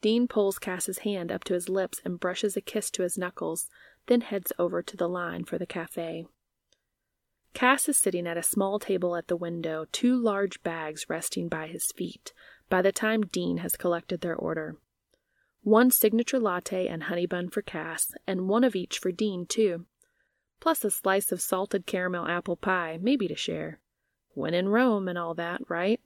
Dean 0.00 0.26
pulls 0.26 0.58
Cass's 0.58 0.98
hand 0.98 1.30
up 1.30 1.44
to 1.44 1.54
his 1.54 1.68
lips 1.68 2.00
and 2.04 2.18
brushes 2.18 2.56
a 2.56 2.60
kiss 2.60 2.90
to 2.90 3.04
his 3.04 3.16
knuckles, 3.16 3.68
then 4.08 4.22
heads 4.22 4.52
over 4.58 4.82
to 4.82 4.96
the 4.96 5.08
line 5.08 5.44
for 5.44 5.56
the 5.56 5.66
cafe. 5.66 6.26
Cass 7.54 7.88
is 7.88 7.96
sitting 7.96 8.26
at 8.26 8.36
a 8.36 8.42
small 8.42 8.80
table 8.80 9.14
at 9.14 9.28
the 9.28 9.36
window, 9.36 9.86
two 9.92 10.16
large 10.16 10.60
bags 10.64 11.08
resting 11.08 11.46
by 11.48 11.68
his 11.68 11.92
feet, 11.92 12.32
by 12.68 12.82
the 12.82 12.90
time 12.90 13.20
Dean 13.22 13.58
has 13.58 13.76
collected 13.76 14.20
their 14.20 14.34
order. 14.34 14.74
One 15.62 15.92
signature 15.92 16.40
latte 16.40 16.88
and 16.88 17.04
honey 17.04 17.26
bun 17.26 17.50
for 17.50 17.62
Cass, 17.62 18.10
and 18.26 18.48
one 18.48 18.64
of 18.64 18.74
each 18.74 18.98
for 18.98 19.12
Dean, 19.12 19.46
too. 19.46 19.86
Plus 20.60 20.84
a 20.84 20.90
slice 20.90 21.32
of 21.32 21.40
salted 21.40 21.86
caramel 21.86 22.26
apple 22.26 22.56
pie, 22.56 22.98
maybe 23.00 23.28
to 23.28 23.36
share. 23.36 23.78
When 24.34 24.54
in 24.54 24.68
Rome 24.68 25.08
and 25.08 25.16
all 25.16 25.34
that, 25.34 25.60
right? 25.68 26.00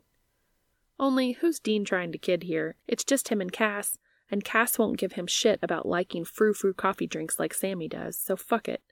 Only, 0.98 1.32
who's 1.32 1.58
Dean 1.58 1.84
trying 1.84 2.12
to 2.12 2.18
kid 2.18 2.42
here? 2.42 2.76
It's 2.86 3.04
just 3.04 3.28
him 3.28 3.40
and 3.40 3.50
Cass, 3.50 3.96
and 4.30 4.44
Cass 4.44 4.78
won't 4.78 4.98
give 4.98 5.12
him 5.12 5.26
shit 5.26 5.58
about 5.62 5.86
liking 5.86 6.24
frou-frou 6.24 6.74
coffee 6.74 7.06
drinks 7.06 7.38
like 7.38 7.54
Sammy 7.54 7.88
does, 7.88 8.18
so 8.18 8.36
fuck 8.36 8.68
it. 8.68 8.82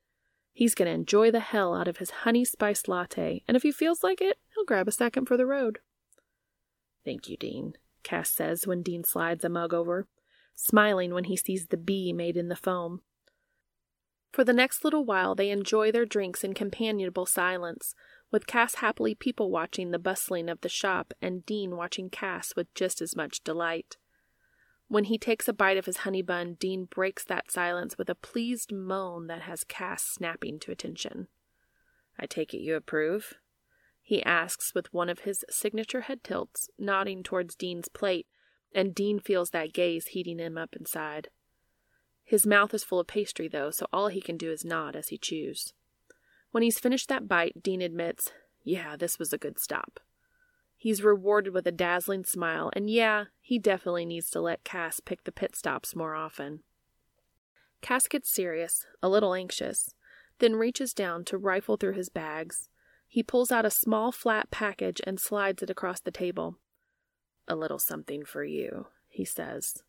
He's 0.53 0.75
gonna 0.75 0.91
enjoy 0.91 1.31
the 1.31 1.39
hell 1.39 1.75
out 1.75 1.87
of 1.87 1.99
his 1.99 2.11
honey 2.11 2.45
spiced 2.45 2.89
latte, 2.89 3.45
and 3.47 3.57
if 3.57 3.63
he 3.63 3.71
feels 3.71 4.03
like 4.03 4.21
it, 4.21 4.39
he'll 4.55 4.65
grab 4.65 4.89
a 4.89 4.93
second 4.93 5.27
for 5.27 5.37
the 5.37 5.47
road. 5.47 5.79
Thank 7.05 7.29
you, 7.29 7.37
Dean, 7.37 7.75
Cass 8.03 8.31
says 8.31 8.67
when 8.67 8.83
Dean 8.83 9.05
slides 9.05 9.45
a 9.45 9.49
mug 9.49 9.73
over, 9.73 10.09
smiling 10.57 11.15
when 11.15 11.25
he 11.25 11.37
sees 11.37 11.67
the 11.67 11.77
bee 11.77 12.13
made 12.13 12.37
in 12.37 12.49
the 12.49 12.57
foam. 12.57 13.03
For 14.33 14.45
the 14.45 14.53
next 14.53 14.85
little 14.85 15.05
while, 15.05 15.35
they 15.35 15.51
enjoy 15.51 15.91
their 15.91 16.07
drinks 16.07 16.45
in 16.45 16.55
companionable 16.55 17.27
silence, 17.27 17.95
with 18.31 18.47
Cass 18.47 18.77
happily 18.77 19.15
people 19.15 19.51
watching 19.51 19.91
the 19.91 19.99
bustling 19.99 20.49
of 20.49 20.61
the 20.61 20.69
shop 20.69 21.13
and 21.21 21.47
Dean 21.47 21.77
watching 21.77 22.11
Cass 22.11 22.55
with 22.55 22.73
just 22.75 23.01
as 23.01 23.17
much 23.17 23.43
delight. 23.43 23.97
When 24.89 25.05
he 25.05 25.19
takes 25.19 25.49
a 25.49 25.53
bite 25.53 25.77
of 25.77 25.87
his 25.87 25.99
honey 25.99 26.23
bun, 26.23 26.55
Dean 26.55 26.87
breaks 26.87 27.25
that 27.25 27.51
silence 27.51 27.99
with 27.99 28.09
a 28.09 28.15
pleased 28.15 28.73
moan 28.73 29.27
that 29.27 29.43
has 29.43 29.65
Cass 29.65 30.03
snapping 30.03 30.59
to 30.61 30.73
attention. 30.73 31.29
I 32.19 32.27
take 32.27 32.53
it 32.53 32.61
you 32.61 32.75
approve? 32.75 33.35
He 34.03 34.23
asks 34.23 34.75
with 34.75 34.93
one 34.93 35.11
of 35.11 35.21
his 35.21 35.45
signature 35.51 36.03
head 36.03 36.25
tilts, 36.25 36.71
nodding 36.79 37.23
towards 37.23 37.55
Dean's 37.55 37.89
plate, 37.89 38.27
and 38.75 38.95
Dean 38.95 39.21
feels 39.21 39.51
that 39.51 39.75
gaze 39.75 40.09
heating 40.09 40.39
him 40.39 40.57
up 40.57 40.75
inside. 40.75 41.29
His 42.29 42.45
mouth 42.45 42.75
is 42.75 42.85
full 42.85 43.01
of 43.01 43.07
pastry, 43.07 43.49
though, 43.49 43.71
so 43.71 43.87
all 43.91 44.09
he 44.09 44.21
can 44.21 44.37
do 44.37 44.53
is 44.53 44.63
nod 44.63 44.95
as 44.95 45.09
he 45.09 45.17
chews. 45.17 45.73
When 46.51 46.63
he's 46.63 46.79
finished 46.79 47.09
that 47.09 47.27
bite, 47.27 47.63
Dean 47.63 47.81
admits, 47.81 48.33
Yeah, 48.63 48.97
this 48.97 49.19
was 49.19 49.33
a 49.33 49.39
good 49.39 49.59
stop. 49.59 49.99
He's 50.77 51.03
rewarded 51.03 51.55
with 51.55 51.67
a 51.67 51.73
dazzling 51.73 52.27
smile, 52.27 52.71
and 52.75 52.91
yeah, 52.91 53.25
he 53.41 53.59
definitely 53.59 54.05
needs 54.05 54.29
to 54.33 54.43
let 54.43 54.63
Cass 54.63 55.01
pick 55.01 55.25
the 55.25 55.33
pit 55.33 55.57
stops 55.57 55.97
more 55.97 56.15
often. 56.15 56.61
Cass 57.81 58.07
gets 58.07 58.29
serious, 58.29 58.85
a 59.03 59.09
little 59.09 59.33
anxious, 59.33 59.95
then 60.39 60.55
reaches 60.55 60.93
down 60.93 61.25
to 61.25 61.39
rifle 61.39 61.79
through 61.79 61.95
his 61.95 62.11
bags. 62.11 62.69
He 63.07 63.23
pulls 63.23 63.51
out 63.51 63.65
a 63.65 63.71
small 63.71 64.13
flat 64.13 64.51
package 64.51 65.01
and 65.07 65.19
slides 65.19 65.63
it 65.63 65.71
across 65.71 66.01
the 66.01 66.11
table. 66.11 66.57
A 67.49 67.57
little 67.57 67.79
something 67.79 68.27
for 68.27 68.45
you, 68.45 68.89
he 69.09 69.25
says. 69.25 69.83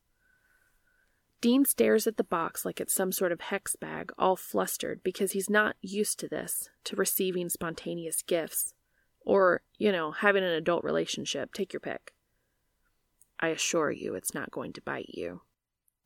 Dean 1.41 1.63
stares 1.63 2.05
at 2.05 2.17
the 2.17 2.23
box 2.23 2.65
like 2.65 2.81
it's 2.81 2.93
some 2.93 3.11
sort 3.11 3.31
of 3.31 3.39
hex 3.41 3.75
bag, 3.75 4.11
all 4.17 4.35
flustered 4.35 5.01
because 5.03 5.31
he's 5.31 5.49
not 5.49 5.75
used 5.81 6.19
to 6.19 6.27
this, 6.27 6.69
to 6.83 6.95
receiving 6.95 7.49
spontaneous 7.49 8.21
gifts. 8.21 8.73
Or, 9.21 9.61
you 9.77 9.91
know, 9.91 10.11
having 10.11 10.43
an 10.43 10.51
adult 10.51 10.83
relationship. 10.83 11.53
Take 11.53 11.71
your 11.71 11.79
pick. 11.79 12.13
I 13.39 13.49
assure 13.49 13.91
you 13.91 14.15
it's 14.15 14.33
not 14.33 14.51
going 14.51 14.73
to 14.73 14.81
bite 14.81 15.09
you. 15.09 15.41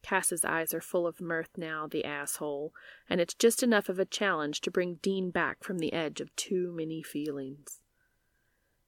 Cass's 0.04 0.44
eyes 0.44 0.74
are 0.74 0.82
full 0.82 1.08
of 1.08 1.22
mirth 1.22 1.52
now, 1.58 1.88
the 1.88 2.04
asshole, 2.04 2.74
and 3.10 3.22
it's 3.22 3.34
just 3.34 3.64
enough 3.64 3.88
of 3.88 3.98
a 3.98 4.06
challenge 4.06 4.60
to 4.62 4.72
bring 4.72 4.96
Dean 4.96 5.32
back 5.32 5.64
from 5.64 5.80
the 5.80 5.94
edge 5.94 6.20
of 6.20 6.36
too 6.36 6.74
many 6.76 7.02
feelings. 7.02 7.80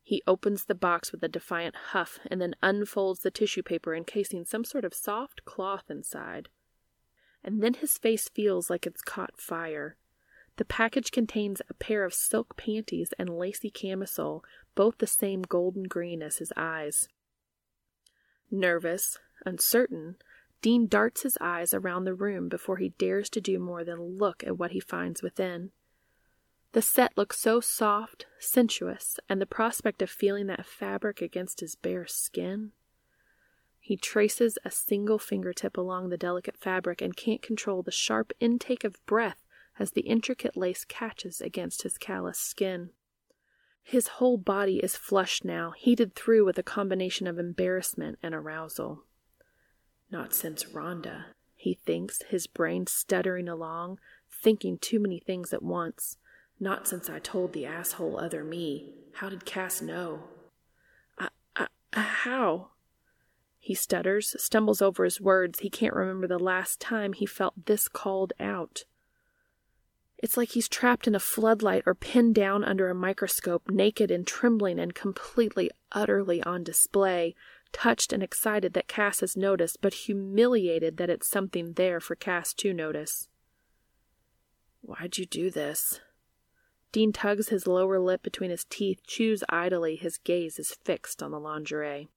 He 0.07 0.21
opens 0.27 0.65
the 0.65 0.75
box 0.75 1.11
with 1.11 1.23
a 1.23 1.27
defiant 1.27 1.75
huff 1.87 2.19
and 2.29 2.39
then 2.39 2.55
unfolds 2.61 3.21
the 3.21 3.31
tissue 3.31 3.63
paper 3.63 3.95
encasing 3.95 4.45
some 4.45 4.63
sort 4.63 4.85
of 4.85 4.93
soft 4.93 5.43
cloth 5.45 5.85
inside. 5.89 6.49
And 7.43 7.63
then 7.63 7.73
his 7.73 7.97
face 7.97 8.29
feels 8.29 8.69
like 8.69 8.85
it's 8.85 9.01
caught 9.01 9.41
fire. 9.41 9.97
The 10.57 10.65
package 10.65 11.09
contains 11.09 11.59
a 11.71 11.73
pair 11.73 12.05
of 12.05 12.13
silk 12.13 12.55
panties 12.55 13.15
and 13.17 13.35
lacy 13.35 13.71
camisole, 13.71 14.43
both 14.75 14.99
the 14.99 15.07
same 15.07 15.41
golden 15.41 15.85
green 15.85 16.21
as 16.21 16.37
his 16.37 16.53
eyes. 16.55 17.09
Nervous, 18.51 19.17
uncertain, 19.43 20.17
Dean 20.61 20.85
darts 20.85 21.23
his 21.23 21.35
eyes 21.41 21.73
around 21.73 22.03
the 22.03 22.13
room 22.13 22.47
before 22.47 22.77
he 22.77 22.89
dares 22.89 23.27
to 23.31 23.41
do 23.41 23.57
more 23.57 23.83
than 23.83 24.19
look 24.19 24.43
at 24.43 24.59
what 24.59 24.71
he 24.71 24.79
finds 24.79 25.23
within. 25.23 25.71
The 26.75 26.81
set 26.81 27.15
looks 27.15 27.39
so 27.39 27.61
soft, 27.61 28.25
sensuous, 28.37 29.17
and 29.29 29.39
the 29.39 29.45
prospect 29.45 30.01
of 30.01 30.09
feeling 30.09 30.47
that 30.47 30.65
fabric 30.65 31.21
against 31.21 31.61
his 31.61 31.73
bare 31.73 32.05
skin. 32.05 32.73
He 33.79 33.95
traces 33.95 34.57
a 34.65 34.71
single 34.71 35.17
fingertip 35.17 35.77
along 35.77 36.09
the 36.09 36.17
delicate 36.17 36.57
fabric 36.57 37.01
and 37.01 37.15
can't 37.15 37.41
control 37.41 37.81
the 37.81 37.91
sharp 37.91 38.33
intake 38.41 38.83
of 38.83 38.99
breath 39.05 39.45
as 39.79 39.91
the 39.91 40.01
intricate 40.01 40.57
lace 40.57 40.83
catches 40.83 41.39
against 41.39 41.83
his 41.83 41.97
callous 41.97 42.39
skin. 42.39 42.89
His 43.81 44.09
whole 44.19 44.37
body 44.37 44.79
is 44.79 44.97
flushed 44.97 45.45
now, 45.45 45.71
heated 45.71 46.13
through 46.13 46.43
with 46.43 46.57
a 46.57 46.61
combination 46.61 47.25
of 47.25 47.39
embarrassment 47.39 48.19
and 48.21 48.35
arousal. 48.35 49.03
Not 50.11 50.33
since 50.33 50.65
Rhonda, 50.65 51.27
he 51.55 51.75
thinks, 51.75 52.23
his 52.23 52.47
brain 52.47 52.85
stuttering 52.85 53.47
along, 53.47 53.97
thinking 54.29 54.77
too 54.77 54.99
many 54.99 55.19
things 55.19 55.53
at 55.53 55.63
once. 55.63 56.17
Not 56.59 56.87
since 56.87 57.09
I 57.09 57.19
told 57.19 57.53
the 57.53 57.65
asshole 57.65 58.19
other 58.19 58.43
me. 58.43 58.93
How 59.13 59.29
did 59.29 59.45
Cass 59.45 59.81
know? 59.81 60.23
I, 61.17 61.29
I, 61.55 61.67
how? 61.93 62.69
He 63.59 63.73
stutters, 63.73 64.35
stumbles 64.37 64.81
over 64.81 65.03
his 65.03 65.19
words. 65.19 65.59
He 65.59 65.69
can't 65.69 65.93
remember 65.93 66.27
the 66.27 66.39
last 66.39 66.79
time 66.79 67.13
he 67.13 67.25
felt 67.25 67.65
this 67.65 67.87
called 67.87 68.33
out. 68.39 68.85
It's 70.17 70.37
like 70.37 70.49
he's 70.49 70.69
trapped 70.69 71.07
in 71.07 71.15
a 71.15 71.19
floodlight 71.19 71.83
or 71.85 71.93
pinned 71.93 72.35
down 72.35 72.63
under 72.63 72.89
a 72.89 72.95
microscope, 72.95 73.69
naked 73.69 74.11
and 74.11 74.25
trembling 74.25 74.79
and 74.79 74.95
completely, 74.95 75.69
utterly 75.91 76.41
on 76.43 76.63
display, 76.63 77.35
touched 77.73 78.13
and 78.13 78.23
excited 78.23 78.73
that 78.73 78.87
Cass 78.87 79.19
has 79.19 79.35
noticed, 79.35 79.79
but 79.81 79.93
humiliated 79.93 80.97
that 80.97 81.09
it's 81.09 81.27
something 81.27 81.73
there 81.73 81.99
for 81.99 82.15
Cass 82.15 82.53
to 82.53 82.73
notice. 82.73 83.27
Why'd 84.81 85.17
you 85.17 85.25
do 85.25 85.49
this? 85.49 85.99
Dean 86.95 87.11
tugs 87.11 87.49
his 87.49 87.67
lower 87.67 87.99
lip 87.99 88.23
between 88.23 88.51
his 88.51 88.63
teeth, 88.69 89.01
chews 89.05 89.43
idly, 89.49 89.97
his 89.97 90.17
gaze 90.17 90.57
is 90.57 90.77
fixed 90.85 91.21
on 91.21 91.31
the 91.31 91.39
lingerie. 91.41 92.07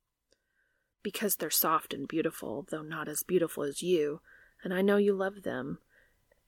Because 1.02 1.34
they're 1.34 1.50
soft 1.50 1.92
and 1.92 2.06
beautiful, 2.06 2.64
though 2.70 2.82
not 2.82 3.08
as 3.08 3.24
beautiful 3.24 3.64
as 3.64 3.82
you, 3.82 4.20
and 4.62 4.72
I 4.72 4.82
know 4.82 4.96
you 4.96 5.14
love 5.14 5.42
them, 5.42 5.78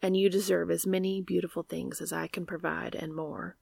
and 0.01 0.17
you 0.17 0.31
deserve 0.31 0.71
as 0.71 0.87
many 0.87 1.21
beautiful 1.21 1.65
things 1.65 2.01
as 2.01 2.13
I 2.13 2.29
can 2.29 2.47
provide 2.47 2.95
and 2.95 3.17
more. 3.17 3.57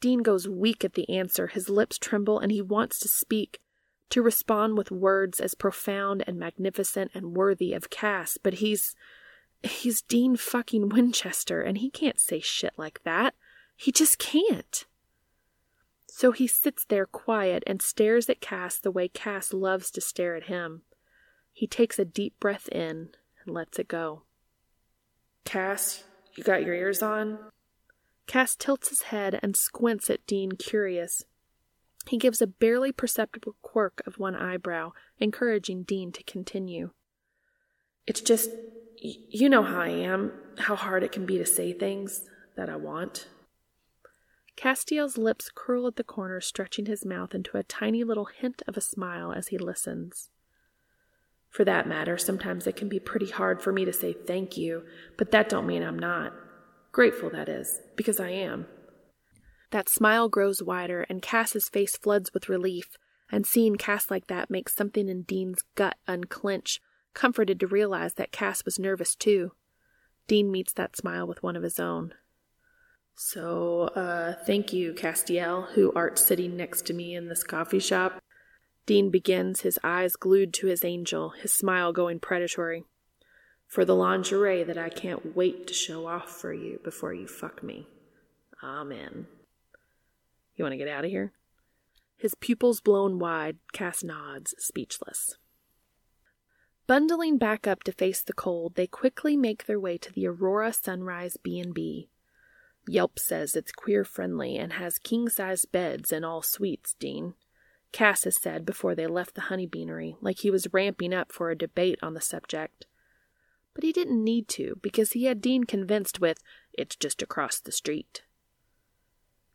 Dean 0.00 0.22
goes 0.22 0.46
weak 0.46 0.84
at 0.84 0.94
the 0.94 1.10
answer. 1.10 1.48
His 1.48 1.68
lips 1.68 1.98
tremble, 1.98 2.38
and 2.38 2.52
he 2.52 2.62
wants 2.62 3.00
to 3.00 3.08
speak, 3.08 3.60
to 4.10 4.22
respond 4.22 4.78
with 4.78 4.92
words 4.92 5.40
as 5.40 5.56
profound 5.56 6.22
and 6.28 6.38
magnificent 6.38 7.10
and 7.12 7.36
worthy 7.36 7.72
of 7.72 7.90
Cass, 7.90 8.38
but 8.40 8.54
he's. 8.54 8.94
he's 9.64 10.00
Dean 10.00 10.36
fucking 10.36 10.90
Winchester, 10.90 11.60
and 11.60 11.78
he 11.78 11.90
can't 11.90 12.20
say 12.20 12.38
shit 12.38 12.74
like 12.76 13.00
that. 13.02 13.34
He 13.76 13.92
just 13.92 14.18
can't. 14.18 14.84
So 16.08 16.30
he 16.32 16.46
sits 16.46 16.84
there 16.84 17.06
quiet 17.06 17.64
and 17.66 17.82
stares 17.82 18.28
at 18.30 18.40
Cass 18.40 18.78
the 18.78 18.92
way 18.92 19.08
Cass 19.08 19.52
loves 19.52 19.90
to 19.90 20.00
stare 20.00 20.36
at 20.36 20.44
him. 20.44 20.82
He 21.52 21.66
takes 21.66 21.98
a 21.98 22.04
deep 22.04 22.38
breath 22.38 22.68
in 22.68 23.10
and 23.44 23.54
lets 23.54 23.78
it 23.78 23.88
go. 23.88 24.22
Cass, 25.44 26.04
you 26.36 26.44
got 26.44 26.64
your 26.64 26.74
ears 26.74 27.02
on? 27.02 27.38
Cass 28.26 28.56
tilts 28.56 28.88
his 28.88 29.02
head 29.02 29.38
and 29.42 29.56
squints 29.56 30.08
at 30.08 30.26
Dean, 30.26 30.52
curious. 30.52 31.24
He 32.06 32.16
gives 32.16 32.40
a 32.40 32.46
barely 32.46 32.92
perceptible 32.92 33.56
quirk 33.62 34.02
of 34.06 34.18
one 34.18 34.34
eyebrow, 34.34 34.92
encouraging 35.18 35.82
Dean 35.82 36.12
to 36.12 36.22
continue. 36.22 36.90
It's 38.06 38.20
just, 38.20 38.50
you 38.98 39.48
know 39.48 39.62
how 39.62 39.80
I 39.80 39.88
am, 39.88 40.32
how 40.58 40.76
hard 40.76 41.02
it 41.02 41.12
can 41.12 41.26
be 41.26 41.38
to 41.38 41.46
say 41.46 41.72
things 41.72 42.28
that 42.56 42.68
I 42.68 42.76
want. 42.76 43.26
Castiel's 44.56 45.18
lips 45.18 45.50
curl 45.54 45.86
at 45.86 45.96
the 45.96 46.04
corner, 46.04 46.40
stretching 46.40 46.86
his 46.86 47.04
mouth 47.04 47.34
into 47.34 47.56
a 47.56 47.62
tiny 47.62 48.04
little 48.04 48.26
hint 48.26 48.62
of 48.68 48.76
a 48.76 48.80
smile 48.80 49.32
as 49.32 49.48
he 49.48 49.58
listens. 49.58 50.30
For 51.50 51.64
that 51.64 51.88
matter, 51.88 52.18
sometimes 52.18 52.66
it 52.66 52.76
can 52.76 52.88
be 52.88 52.98
pretty 52.98 53.30
hard 53.30 53.62
for 53.62 53.72
me 53.72 53.84
to 53.84 53.92
say 53.92 54.12
thank 54.12 54.56
you, 54.56 54.84
but 55.16 55.30
that 55.30 55.48
don't 55.48 55.66
mean 55.66 55.82
I'm 55.82 55.98
not. 55.98 56.32
Grateful, 56.92 57.30
that 57.30 57.48
is, 57.48 57.80
because 57.96 58.20
I 58.20 58.30
am. 58.30 58.66
That 59.70 59.88
smile 59.88 60.28
grows 60.28 60.62
wider, 60.62 61.02
and 61.08 61.22
Cass's 61.22 61.68
face 61.68 61.96
floods 61.96 62.32
with 62.32 62.48
relief, 62.48 62.96
and 63.30 63.46
seeing 63.46 63.76
Cass 63.76 64.10
like 64.10 64.28
that 64.28 64.50
makes 64.50 64.74
something 64.74 65.08
in 65.08 65.22
Dean's 65.22 65.62
gut 65.74 65.96
unclench, 66.06 66.80
comforted 67.14 67.58
to 67.60 67.66
realize 67.66 68.14
that 68.14 68.32
Cass 68.32 68.64
was 68.64 68.78
nervous 68.78 69.14
too. 69.16 69.52
Dean 70.26 70.50
meets 70.50 70.72
that 70.72 70.96
smile 70.96 71.26
with 71.26 71.42
one 71.42 71.56
of 71.56 71.62
his 71.62 71.78
own. 71.78 72.14
So, 73.16 73.82
uh, 73.94 74.34
thank 74.44 74.72
you, 74.72 74.92
Castiel, 74.92 75.72
who 75.74 75.92
art 75.94 76.18
sitting 76.18 76.56
next 76.56 76.84
to 76.86 76.94
me 76.94 77.14
in 77.14 77.28
this 77.28 77.44
coffee 77.44 77.78
shop. 77.78 78.20
Dean 78.86 79.10
begins, 79.10 79.60
his 79.60 79.78
eyes 79.82 80.16
glued 80.16 80.52
to 80.54 80.66
his 80.66 80.84
angel, 80.84 81.30
his 81.30 81.52
smile 81.52 81.92
going 81.92 82.18
predatory. 82.18 82.84
For 83.66 83.84
the 83.84 83.94
lingerie 83.94 84.64
that 84.64 84.76
I 84.76 84.88
can't 84.88 85.34
wait 85.34 85.66
to 85.68 85.74
show 85.74 86.06
off 86.06 86.28
for 86.28 86.52
you 86.52 86.80
before 86.84 87.14
you 87.14 87.26
fuck 87.26 87.62
me. 87.62 87.88
Amen. 88.62 89.26
You 90.56 90.64
want 90.64 90.72
to 90.72 90.78
get 90.78 90.88
out 90.88 91.04
of 91.04 91.10
here? 91.10 91.32
His 92.16 92.34
pupils 92.34 92.80
blown 92.80 93.18
wide, 93.18 93.58
Cass 93.72 94.04
nods, 94.04 94.54
speechless. 94.58 95.36
Bundling 96.86 97.38
back 97.38 97.66
up 97.66 97.82
to 97.84 97.92
face 97.92 98.22
the 98.22 98.32
cold, 98.32 98.74
they 98.74 98.86
quickly 98.86 99.36
make 99.36 99.66
their 99.66 99.80
way 99.80 99.96
to 99.98 100.12
the 100.12 100.26
Aurora 100.26 100.72
Sunrise 100.72 101.36
B&B. 101.42 102.08
Yelp 102.86 103.18
says 103.18 103.56
it's 103.56 103.72
queer 103.72 104.04
friendly 104.04 104.56
and 104.56 104.74
has 104.74 104.98
king-sized 104.98 105.72
beds 105.72 106.12
and 106.12 106.24
all 106.24 106.42
suites, 106.42 106.94
Dean. 106.98 107.34
Cass 107.92 108.24
has 108.24 108.40
said 108.40 108.66
before 108.66 108.94
they 108.94 109.06
left 109.06 109.34
the 109.34 109.42
honeybeanery, 109.42 110.16
like 110.20 110.40
he 110.40 110.50
was 110.50 110.72
ramping 110.72 111.14
up 111.14 111.32
for 111.32 111.50
a 111.50 111.56
debate 111.56 111.98
on 112.02 112.14
the 112.14 112.20
subject. 112.20 112.86
But 113.72 113.84
he 113.84 113.92
didn't 113.92 114.22
need 114.22 114.48
to, 114.48 114.78
because 114.82 115.12
he 115.12 115.24
had 115.24 115.40
Dean 115.40 115.64
convinced 115.64 116.20
with, 116.20 116.38
it's 116.72 116.96
just 116.96 117.22
across 117.22 117.60
the 117.60 117.72
street. 117.72 118.22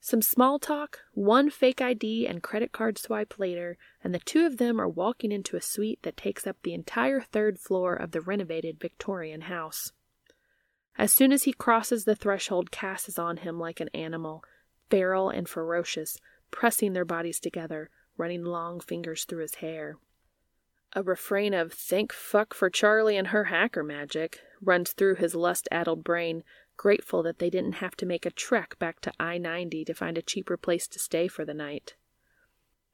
Some 0.01 0.21
small 0.21 0.59
talk, 0.59 1.01
one 1.13 1.49
fake 1.49 1.81
ID 1.81 2.25
and 2.25 2.41
credit 2.41 2.71
card 2.71 2.97
swipe 2.97 3.37
later, 3.37 3.77
and 4.01 4.15
the 4.15 4.19
two 4.19 4.45
of 4.45 4.57
them 4.57 4.79
are 4.79 4.87
walking 4.87 5.31
into 5.31 5.57
a 5.57 5.61
suite 5.61 5.99
that 6.03 6.15
takes 6.15 6.47
up 6.47 6.55
the 6.63 6.73
entire 6.73 7.19
third 7.19 7.59
floor 7.59 7.93
of 7.95 8.11
the 8.11 8.21
renovated 8.21 8.79
Victorian 8.79 9.41
house. 9.41 9.91
As 10.99 11.13
soon 11.13 11.31
as 11.31 11.43
he 11.43 11.53
crosses 11.53 12.03
the 12.03 12.13
threshold, 12.13 12.71
Cass 12.71 13.07
is 13.07 13.17
on 13.17 13.37
him 13.37 13.57
like 13.57 13.79
an 13.79 13.87
animal, 13.93 14.43
feral 14.89 15.29
and 15.29 15.47
ferocious, 15.47 16.19
pressing 16.51 16.91
their 16.91 17.05
bodies 17.05 17.39
together, 17.39 17.89
running 18.17 18.43
long 18.43 18.81
fingers 18.81 19.23
through 19.23 19.43
his 19.43 19.55
hair. 19.55 19.97
A 20.91 21.01
refrain 21.01 21.53
of 21.53 21.71
thank 21.71 22.11
fuck 22.11 22.53
for 22.53 22.69
Charlie 22.69 23.15
and 23.15 23.27
her 23.27 23.45
hacker 23.45 23.81
magic 23.81 24.41
runs 24.61 24.91
through 24.91 25.15
his 25.15 25.35
lust 25.35 25.69
addled 25.71 26.03
brain, 26.03 26.43
grateful 26.75 27.23
that 27.23 27.39
they 27.39 27.49
didn't 27.49 27.75
have 27.75 27.95
to 27.95 28.05
make 28.05 28.25
a 28.25 28.31
trek 28.31 28.77
back 28.77 28.99
to 28.99 29.13
I 29.17 29.37
90 29.37 29.85
to 29.85 29.93
find 29.93 30.17
a 30.17 30.21
cheaper 30.21 30.57
place 30.57 30.85
to 30.89 30.99
stay 30.99 31.29
for 31.29 31.45
the 31.45 31.53
night. 31.53 31.95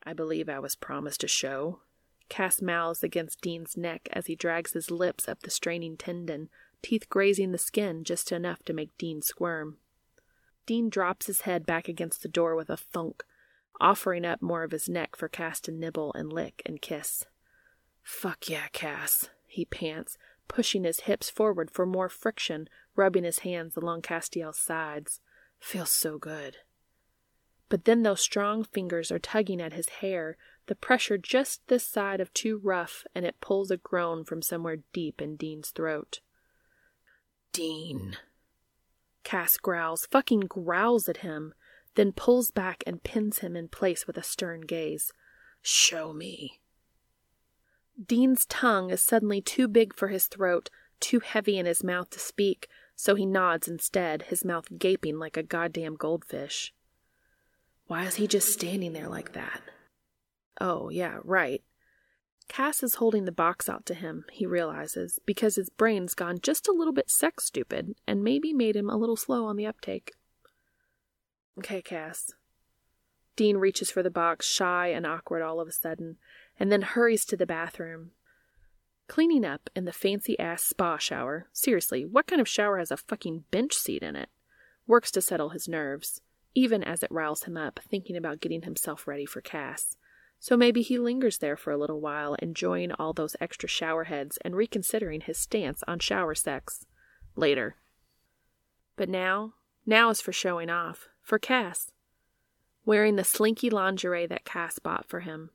I 0.04 0.14
believe 0.14 0.48
I 0.48 0.60
was 0.60 0.76
promised 0.76 1.24
a 1.24 1.28
show. 1.28 1.80
Cass 2.30 2.62
mouths 2.62 3.02
against 3.02 3.42
Dean's 3.42 3.76
neck 3.76 4.08
as 4.14 4.28
he 4.28 4.36
drags 4.36 4.74
his 4.74 4.92
lips 4.92 5.28
up 5.28 5.42
the 5.42 5.50
straining 5.50 5.98
tendon, 5.98 6.50
teeth 6.86 7.10
grazing 7.10 7.52
the 7.52 7.58
skin 7.58 8.04
just 8.04 8.32
enough 8.32 8.62
to 8.64 8.72
make 8.72 8.96
Dean 9.00 9.20
squirm. 9.20 9.78
Dean 10.68 10.88
drops 10.88 11.26
his 11.26 11.42
head 11.42 11.66
back 11.66 11.88
against 11.88 12.22
the 12.22 12.30
door 12.30 12.56
with 12.56 12.70
a 12.70 12.78
thunk, 12.78 13.24
offering 13.82 14.24
up 14.24 14.40
more 14.40 14.62
of 14.62 14.70
his 14.70 14.88
neck 14.88 15.16
for 15.16 15.28
Cass 15.28 15.60
to 15.62 15.72
nibble 15.72 16.14
and 16.14 16.32
lick 16.32 16.62
and 16.64 16.80
kiss. 16.84 17.26
Fuck 18.04 18.48
yeah, 18.50 18.68
Cass, 18.72 19.30
he 19.48 19.66
pants, 19.66 20.20
pushing 20.48 20.84
his 20.84 21.02
hips 21.02 21.28
forward 21.28 21.72
for 21.72 21.88
more 21.88 22.08
friction, 22.08 22.70
rubbing 22.96 23.24
his 23.24 23.40
hands 23.40 23.76
along 23.76 24.04
Castiel's 24.04 24.60
sides. 24.60 25.22
Feels 25.60 25.90
so 25.90 26.20
good. 26.20 26.58
But 27.68 27.86
then 27.86 28.04
those 28.04 28.22
strong 28.22 28.64
fingers 28.64 29.12
are 29.12 29.18
tugging 29.18 29.60
at 29.60 29.74
his 29.74 29.90
hair, 29.90 30.38
the 30.68 30.76
pressure 30.76 31.18
just 31.18 31.68
this 31.68 31.84
side 31.84 32.22
of 32.22 32.32
too 32.36 32.60
rough, 32.64 33.06
and 33.16 33.26
it 33.26 33.42
pulls 33.42 33.72
a 33.72 33.78
groan 33.78 34.24
from 34.24 34.44
somewhere 34.44 34.78
deep 34.94 35.20
in 35.20 35.36
Dean's 35.36 35.72
throat. 35.72 36.20
Dean. 37.56 38.18
Cass 39.24 39.56
growls, 39.56 40.08
fucking 40.12 40.42
growls 40.42 41.08
at 41.08 41.18
him, 41.18 41.54
then 41.96 42.12
pulls 42.12 42.52
back 42.52 42.84
and 42.86 43.02
pins 43.02 43.40
him 43.40 43.56
in 43.56 43.70
place 43.70 44.06
with 44.06 44.18
a 44.18 44.24
stern 44.24 44.62
gaze. 44.62 45.14
Show 45.62 46.12
me. 46.12 46.60
Dean's 48.06 48.46
tongue 48.46 48.90
is 48.90 49.02
suddenly 49.02 49.40
too 49.40 49.70
big 49.70 49.96
for 49.96 50.10
his 50.10 50.28
throat, 50.28 50.70
too 51.00 51.22
heavy 51.22 51.58
in 51.58 51.66
his 51.66 51.82
mouth 51.82 52.10
to 52.10 52.20
speak, 52.20 52.68
so 52.94 53.16
he 53.16 53.26
nods 53.26 53.70
instead, 53.70 54.24
his 54.24 54.44
mouth 54.44 54.68
gaping 54.78 55.18
like 55.18 55.38
a 55.38 55.44
goddamn 55.44 55.96
goldfish. 55.96 56.74
Why 57.88 58.04
is 58.04 58.16
he 58.16 58.28
just 58.28 58.52
standing 58.52 58.92
there 58.92 59.08
like 59.08 59.32
that? 59.32 59.62
Oh, 60.60 60.90
yeah, 60.90 61.20
right. 61.24 61.64
Cass 62.48 62.84
is 62.84 62.96
holding 62.96 63.26
the 63.26 63.32
box 63.32 63.68
out 63.68 63.86
to 63.88 63.94
him, 63.94 64.26
he 64.32 64.46
realizes, 64.46 65.20
because 65.26 65.56
his 65.56 65.70
brain's 65.70 66.14
gone 66.14 66.40
just 66.42 66.68
a 66.68 66.74
little 66.74 66.94
bit 66.94 67.10
sex 67.10 67.46
stupid 67.46 67.96
and 68.08 68.24
maybe 68.24 68.54
made 68.54 68.76
him 68.76 68.90
a 68.90 68.98
little 68.98 69.16
slow 69.16 69.46
on 69.46 69.56
the 69.56 69.66
uptake. 69.66 70.14
Okay, 71.58 71.82
Cass. 71.82 72.32
Dean 73.36 73.58
reaches 73.58 73.92
for 73.92 74.04
the 74.04 74.10
box, 74.10 74.46
shy 74.46 74.88
and 74.88 75.06
awkward 75.06 75.42
all 75.42 75.60
of 75.60 75.68
a 75.68 75.72
sudden, 75.72 76.18
and 76.60 76.72
then 76.72 76.84
hurries 76.84 77.26
to 77.26 77.36
the 77.36 77.46
bathroom. 77.46 78.12
Cleaning 79.08 79.46
up 79.46 79.70
in 79.76 79.86
the 79.86 79.94
fancy 79.94 80.38
ass 80.40 80.64
spa 80.64 80.98
shower, 80.98 81.48
seriously, 81.52 82.06
what 82.06 82.28
kind 82.28 82.42
of 82.42 82.48
shower 82.48 82.80
has 82.80 82.92
a 82.92 82.98
fucking 82.98 83.44
bench 83.52 83.74
seat 83.74 84.02
in 84.02 84.16
it? 84.16 84.30
Works 84.88 85.12
to 85.12 85.22
settle 85.22 85.50
his 85.50 85.68
nerves, 85.68 86.22
even 86.54 86.84
as 86.84 87.04
it 87.04 87.12
riles 87.12 87.44
him 87.44 87.58
up, 87.58 87.80
thinking 87.88 88.16
about 88.16 88.40
getting 88.40 88.64
himself 88.64 89.08
ready 89.08 89.26
for 89.26 89.42
Cass. 89.42 89.98
So 90.46 90.56
maybe 90.56 90.84
he 90.84 91.00
lingers 91.00 91.40
there 91.40 91.58
for 91.58 91.72
a 91.72 91.78
little 91.78 92.00
while, 92.00 92.36
enjoying 92.36 92.92
all 92.92 93.14
those 93.14 93.36
extra 93.42 93.68
shower 93.68 94.04
heads 94.04 94.38
and 94.46 94.56
reconsidering 94.56 95.22
his 95.22 95.40
stance 95.40 95.84
on 95.88 95.98
shower 95.98 96.36
sex. 96.36 96.86
Later. 97.36 97.78
But 98.96 99.10
now, 99.10 99.56
now 99.88 100.12
is 100.12 100.22
for 100.22 100.32
showing 100.32 100.70
off, 100.70 101.08
for 101.24 101.40
Cass. 101.40 101.90
Wearing 102.86 103.16
the 103.16 103.24
slinky 103.24 103.72
lingerie 103.72 104.28
that 104.28 104.46
Cass 104.46 104.78
bought 104.78 105.10
for 105.10 105.22
him. 105.22 105.50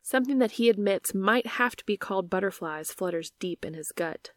Something 0.00 0.38
that 0.38 0.52
he 0.52 0.68
admits 0.68 1.12
might 1.12 1.48
have 1.58 1.74
to 1.74 1.84
be 1.84 1.96
called 1.96 2.30
butterflies 2.30 2.92
flutters 2.92 3.32
deep 3.40 3.64
in 3.64 3.74
his 3.74 3.90
gut. 3.90 4.30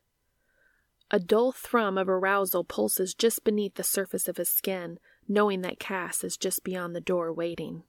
A 1.11 1.19
dull 1.19 1.51
thrum 1.51 1.99
of 1.99 2.09
arousal 2.09 2.63
pulses 2.63 3.13
just 3.13 3.43
beneath 3.43 3.75
the 3.75 3.83
surface 3.83 4.27
of 4.27 4.37
his 4.37 4.49
skin, 4.49 4.97
knowing 5.27 5.61
that 5.61 5.77
Cass 5.77 6.23
is 6.23 6.35
just 6.35 6.63
beyond 6.63 6.95
the 6.95 6.99
door 6.99 7.31
waiting. 7.31 7.83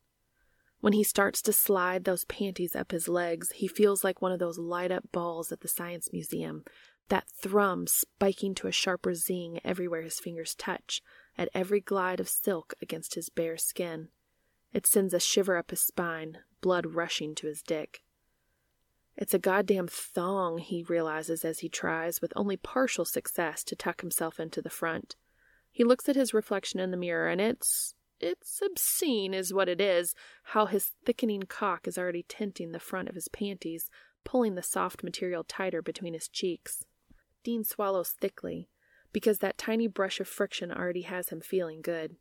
When 0.84 0.92
he 0.92 1.02
starts 1.02 1.40
to 1.40 1.52
slide 1.54 2.04
those 2.04 2.26
panties 2.26 2.76
up 2.76 2.90
his 2.90 3.08
legs, 3.08 3.52
he 3.52 3.66
feels 3.66 4.04
like 4.04 4.20
one 4.20 4.32
of 4.32 4.38
those 4.38 4.58
light 4.58 4.92
up 4.92 5.10
balls 5.12 5.50
at 5.50 5.60
the 5.60 5.66
Science 5.66 6.10
Museum, 6.12 6.62
that 7.08 7.26
thrum 7.26 7.86
spiking 7.86 8.54
to 8.56 8.66
a 8.66 8.70
sharper 8.70 9.14
zing 9.14 9.60
everywhere 9.64 10.02
his 10.02 10.20
fingers 10.20 10.54
touch, 10.54 11.00
at 11.38 11.48
every 11.54 11.80
glide 11.80 12.20
of 12.20 12.28
silk 12.28 12.74
against 12.82 13.14
his 13.14 13.30
bare 13.30 13.56
skin. 13.56 14.08
It 14.74 14.86
sends 14.86 15.14
a 15.14 15.20
shiver 15.20 15.56
up 15.56 15.70
his 15.70 15.80
spine, 15.80 16.40
blood 16.60 16.84
rushing 16.88 17.34
to 17.36 17.46
his 17.46 17.62
dick. 17.62 18.02
It's 19.16 19.32
a 19.32 19.38
goddamn 19.38 19.88
thong, 19.88 20.58
he 20.58 20.82
realizes 20.82 21.46
as 21.46 21.60
he 21.60 21.70
tries, 21.70 22.20
with 22.20 22.34
only 22.36 22.58
partial 22.58 23.06
success, 23.06 23.64
to 23.64 23.74
tuck 23.74 24.02
himself 24.02 24.38
into 24.38 24.60
the 24.60 24.68
front. 24.68 25.16
He 25.72 25.82
looks 25.82 26.10
at 26.10 26.16
his 26.16 26.34
reflection 26.34 26.78
in 26.78 26.90
the 26.90 26.98
mirror, 26.98 27.30
and 27.30 27.40
it's. 27.40 27.94
It's 28.24 28.60
obscene, 28.64 29.34
is 29.34 29.52
what 29.52 29.68
it 29.68 29.80
is, 29.80 30.14
how 30.44 30.66
his 30.66 30.92
thickening 31.04 31.42
cock 31.42 31.86
is 31.86 31.98
already 31.98 32.24
tinting 32.28 32.72
the 32.72 32.80
front 32.80 33.08
of 33.08 33.14
his 33.14 33.28
panties, 33.28 33.90
pulling 34.24 34.54
the 34.54 34.62
soft 34.62 35.04
material 35.04 35.44
tighter 35.44 35.82
between 35.82 36.14
his 36.14 36.28
cheeks. 36.28 36.84
Dean 37.42 37.62
swallows 37.62 38.10
thickly, 38.10 38.68
because 39.12 39.38
that 39.38 39.58
tiny 39.58 39.86
brush 39.86 40.18
of 40.18 40.26
friction 40.26 40.72
already 40.72 41.02
has 41.02 41.28
him 41.28 41.40
feeling 41.40 41.82
good. 41.82 42.16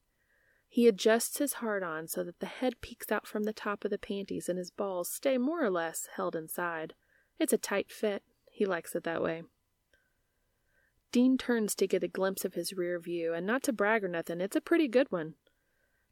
He 0.68 0.88
adjusts 0.88 1.38
his 1.38 1.54
hard 1.54 1.84
on 1.84 2.08
so 2.08 2.24
that 2.24 2.40
the 2.40 2.48
head 2.48 2.82
peeks 2.82 3.12
out 3.12 3.28
from 3.28 3.44
the 3.44 3.54
top 3.54 3.86
of 3.86 3.92
the 3.92 3.98
panties 3.98 4.50
and 4.50 4.58
his 4.58 4.72
balls 4.72 5.10
stay 5.10 5.38
more 5.38 5.64
or 5.64 5.70
less 5.70 6.08
held 6.16 6.36
inside. 6.36 6.94
It's 7.40 7.54
a 7.54 7.58
tight 7.58 7.92
fit. 7.92 8.24
He 8.52 8.66
likes 8.66 8.96
it 8.96 9.04
that 9.04 9.22
way. 9.22 9.44
Dean 11.12 11.38
turns 11.38 11.76
to 11.76 11.86
get 11.86 12.04
a 12.04 12.08
glimpse 12.08 12.44
of 12.44 12.56
his 12.56 12.74
rear 12.74 13.00
view, 13.00 13.36
and 13.36 13.46
not 13.46 13.62
to 13.64 13.72
brag 13.72 14.04
or 14.04 14.08
nothing, 14.08 14.42
it's 14.42 14.56
a 14.56 14.62
pretty 14.62 14.88
good 14.88 15.12
one. 15.12 15.36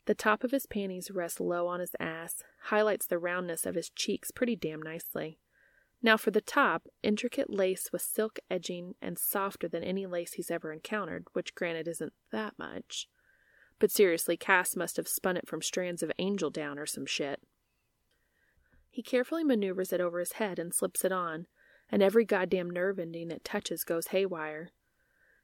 The 0.05 0.15
top 0.15 0.43
of 0.43 0.51
his 0.51 0.65
panties 0.65 1.11
rests 1.11 1.39
low 1.39 1.67
on 1.67 1.79
his 1.79 1.95
ass, 1.99 2.43
highlights 2.63 3.05
the 3.05 3.19
roundness 3.19 3.65
of 3.65 3.75
his 3.75 3.89
cheeks 3.89 4.31
pretty 4.31 4.55
damn 4.55 4.81
nicely. 4.81 5.39
Now 6.01 6.17
for 6.17 6.31
the 6.31 6.41
top, 6.41 6.87
intricate 7.03 7.49
lace 7.49 7.91
with 7.91 8.01
silk 8.01 8.39
edging 8.49 8.95
and 9.01 9.19
softer 9.19 9.67
than 9.67 9.83
any 9.83 10.07
lace 10.07 10.33
he's 10.33 10.49
ever 10.49 10.73
encountered, 10.73 11.27
which 11.33 11.53
granted 11.53 11.87
isn't 11.87 12.13
that 12.31 12.53
much. 12.57 13.07
But 13.77 13.91
seriously, 13.91 14.37
Cass 14.37 14.75
must 14.75 14.97
have 14.97 15.07
spun 15.07 15.37
it 15.37 15.47
from 15.47 15.61
strands 15.61 16.01
of 16.01 16.11
angel 16.17 16.49
down 16.49 16.79
or 16.79 16.87
some 16.87 17.05
shit. 17.05 17.41
He 18.89 19.03
carefully 19.03 19.43
maneuvers 19.43 19.93
it 19.93 20.01
over 20.01 20.19
his 20.19 20.33
head 20.33 20.59
and 20.59 20.73
slips 20.73 21.05
it 21.05 21.11
on, 21.11 21.45
and 21.89 22.01
every 22.01 22.25
goddamn 22.25 22.69
nerve 22.69 22.99
ending 22.99 23.31
it 23.31 23.43
touches 23.43 23.83
goes 23.83 24.07
haywire. 24.07 24.71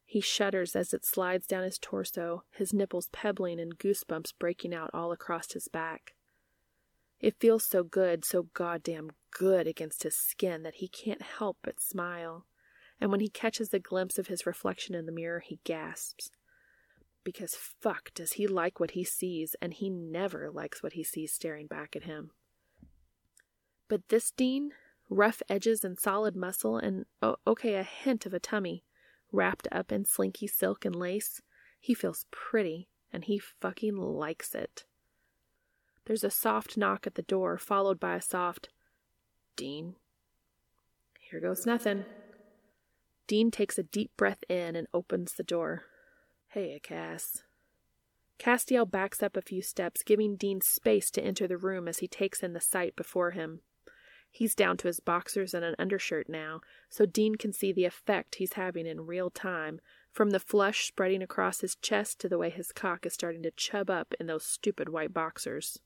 He 0.08 0.22
shudders 0.22 0.76
as 0.76 0.94
it 0.94 1.06
slides 1.06 1.46
down 1.46 1.64
his 1.64 1.78
torso, 1.78 2.44
his 2.50 2.74
nipples 2.74 3.10
pebbling 3.12 3.60
and 3.60 3.78
goosebumps 3.78 4.34
breaking 4.40 4.74
out 4.74 4.90
all 4.94 5.12
across 5.12 5.52
his 5.52 5.68
back. 5.68 6.16
It 7.20 7.40
feels 7.40 7.64
so 7.64 7.84
good, 7.84 8.26
so 8.26 8.48
goddamn 8.54 9.12
good 9.30 9.68
against 9.68 10.04
his 10.04 10.16
skin 10.16 10.64
that 10.64 10.76
he 10.76 10.88
can't 10.88 11.22
help 11.22 11.58
but 11.62 11.80
smile. 11.80 12.46
And 13.00 13.12
when 13.12 13.20
he 13.20 13.30
catches 13.30 13.74
a 13.74 13.80
glimpse 13.80 14.18
of 14.18 14.28
his 14.28 14.46
reflection 14.46 14.96
in 14.96 15.06
the 15.06 15.12
mirror, 15.12 15.42
he 15.42 15.60
gasps 15.64 16.32
because 17.28 17.56
fuck 17.56 18.14
does 18.14 18.32
he 18.32 18.48
like 18.48 18.80
what 18.80 18.92
he 18.92 19.04
sees, 19.04 19.54
and 19.62 19.74
he 19.74 19.90
never 19.90 20.50
likes 20.50 20.82
what 20.82 20.94
he 20.94 21.04
sees 21.04 21.34
staring 21.34 21.68
back 21.68 21.94
at 21.94 22.06
him. 22.06 22.32
But 23.90 24.08
this 24.08 24.32
Dean, 24.32 24.72
rough 25.10 25.42
edges 25.50 25.84
and 25.84 26.00
solid 26.00 26.38
muscle, 26.38 26.78
and 26.78 27.04
oh, 27.22 27.36
okay, 27.46 27.76
a 27.76 27.84
hint 27.84 28.26
of 28.26 28.34
a 28.34 28.40
tummy, 28.40 28.86
wrapped 29.32 29.68
up 29.72 29.92
in 29.92 30.06
slinky 30.06 30.48
silk 30.48 30.86
and 30.86 30.96
lace, 30.96 31.42
he 31.80 31.94
feels 31.94 32.26
pretty, 32.32 32.88
and 33.12 33.26
he 33.26 33.40
fucking 33.40 33.96
likes 33.96 34.54
it. 34.56 34.86
There's 36.06 36.24
a 36.24 36.32
soft 36.32 36.78
knock 36.78 37.06
at 37.06 37.16
the 37.16 37.22
door, 37.22 37.58
followed 37.58 38.00
by 38.00 38.16
a 38.16 38.22
soft, 38.22 38.70
Dean. 39.56 39.96
Here 41.20 41.42
goes 41.42 41.66
nothing. 41.66 42.06
Dean 43.28 43.52
takes 43.52 43.78
a 43.78 43.84
deep 43.84 44.12
breath 44.16 44.44
in 44.48 44.76
and 44.76 44.88
opens 44.94 45.34
the 45.34 45.44
door. 45.44 45.84
Hey, 46.50 46.80
Cass. 46.82 47.44
Castiel 48.40 48.90
backs 48.90 49.22
up 49.22 49.36
a 49.36 49.42
few 49.42 49.62
steps, 49.62 50.04
giving 50.04 50.38
Dean 50.38 50.62
space 50.62 51.12
to 51.12 51.22
enter 51.22 51.48
the 51.48 51.58
room 51.58 51.88
as 51.88 52.00
he 52.00 52.08
takes 52.08 52.42
in 52.42 52.54
the 52.54 52.62
sight 52.62 52.96
before 52.96 53.32
him. 53.32 53.62
He's 54.32 54.56
down 54.56 54.78
to 54.78 54.88
his 54.88 55.00
boxers 55.00 55.54
and 55.54 55.66
an 55.66 55.76
undershirt 55.80 56.30
now, 56.30 56.62
so 56.90 57.06
Dean 57.06 57.36
can 57.36 57.52
see 57.52 57.72
the 57.72 57.86
effect 57.86 58.36
he's 58.36 58.54
having 58.54 58.86
in 58.86 59.08
real 59.08 59.30
time, 59.30 59.80
from 60.12 60.30
the 60.30 60.40
flush 60.40 60.88
spreading 60.88 61.22
across 61.22 61.62
his 61.62 61.76
chest 61.76 62.20
to 62.20 62.30
the 62.30 62.38
way 62.38 62.50
his 62.50 62.72
cock 62.72 63.06
is 63.06 63.14
starting 63.14 63.44
to 63.44 63.52
chub 63.52 63.90
up 63.90 64.14
in 64.20 64.28
those 64.28 64.46
stupid 64.46 64.90
white 64.90 65.14
boxers. 65.14 65.80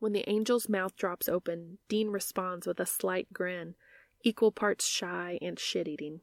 When 0.00 0.12
the 0.12 0.28
angel's 0.28 0.68
mouth 0.68 0.96
drops 0.96 1.28
open, 1.28 1.78
Dean 1.88 2.10
responds 2.10 2.66
with 2.66 2.80
a 2.80 2.86
slight 2.86 3.32
grin, 3.32 3.74
equal 4.22 4.52
parts 4.52 4.86
shy 4.86 5.38
and 5.42 5.58
shit 5.58 5.88
eating. 5.88 6.20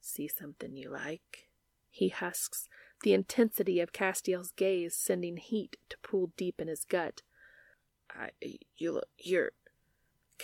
See 0.00 0.28
something 0.28 0.76
you 0.76 0.90
like? 0.90 1.48
he 1.98 2.08
husks, 2.08 2.68
the 3.02 3.12
intensity 3.12 3.80
of 3.80 3.92
Castiel's 3.92 4.52
gaze 4.52 4.94
sending 4.94 5.36
heat 5.36 5.76
to 5.88 5.98
pool 5.98 6.30
deep 6.36 6.60
in 6.60 6.68
his 6.68 6.84
gut. 6.84 7.22
I, 8.10 8.30
you 8.76 8.92
look, 8.92 9.08
you're. 9.18 9.52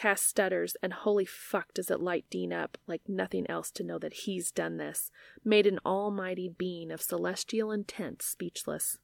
Cass 0.05 0.21
stutters, 0.21 0.77
and 0.83 0.93
holy 0.93 1.25
fuck 1.25 1.73
does 1.73 1.91
it 1.91 1.99
light 1.99 2.27
Dean 2.29 2.53
up 2.53 2.77
like 2.87 3.09
nothing 3.09 3.49
else 3.49 3.71
to 3.71 3.83
know 3.83 3.99
that 3.99 4.13
he's 4.13 4.51
done 4.51 4.77
this, 4.77 5.11
made 5.43 5.67
an 5.67 5.79
almighty 5.87 6.47
being 6.47 6.91
of 6.91 7.01
celestial 7.01 7.73
intent 7.73 8.21
speechless. 8.21 8.99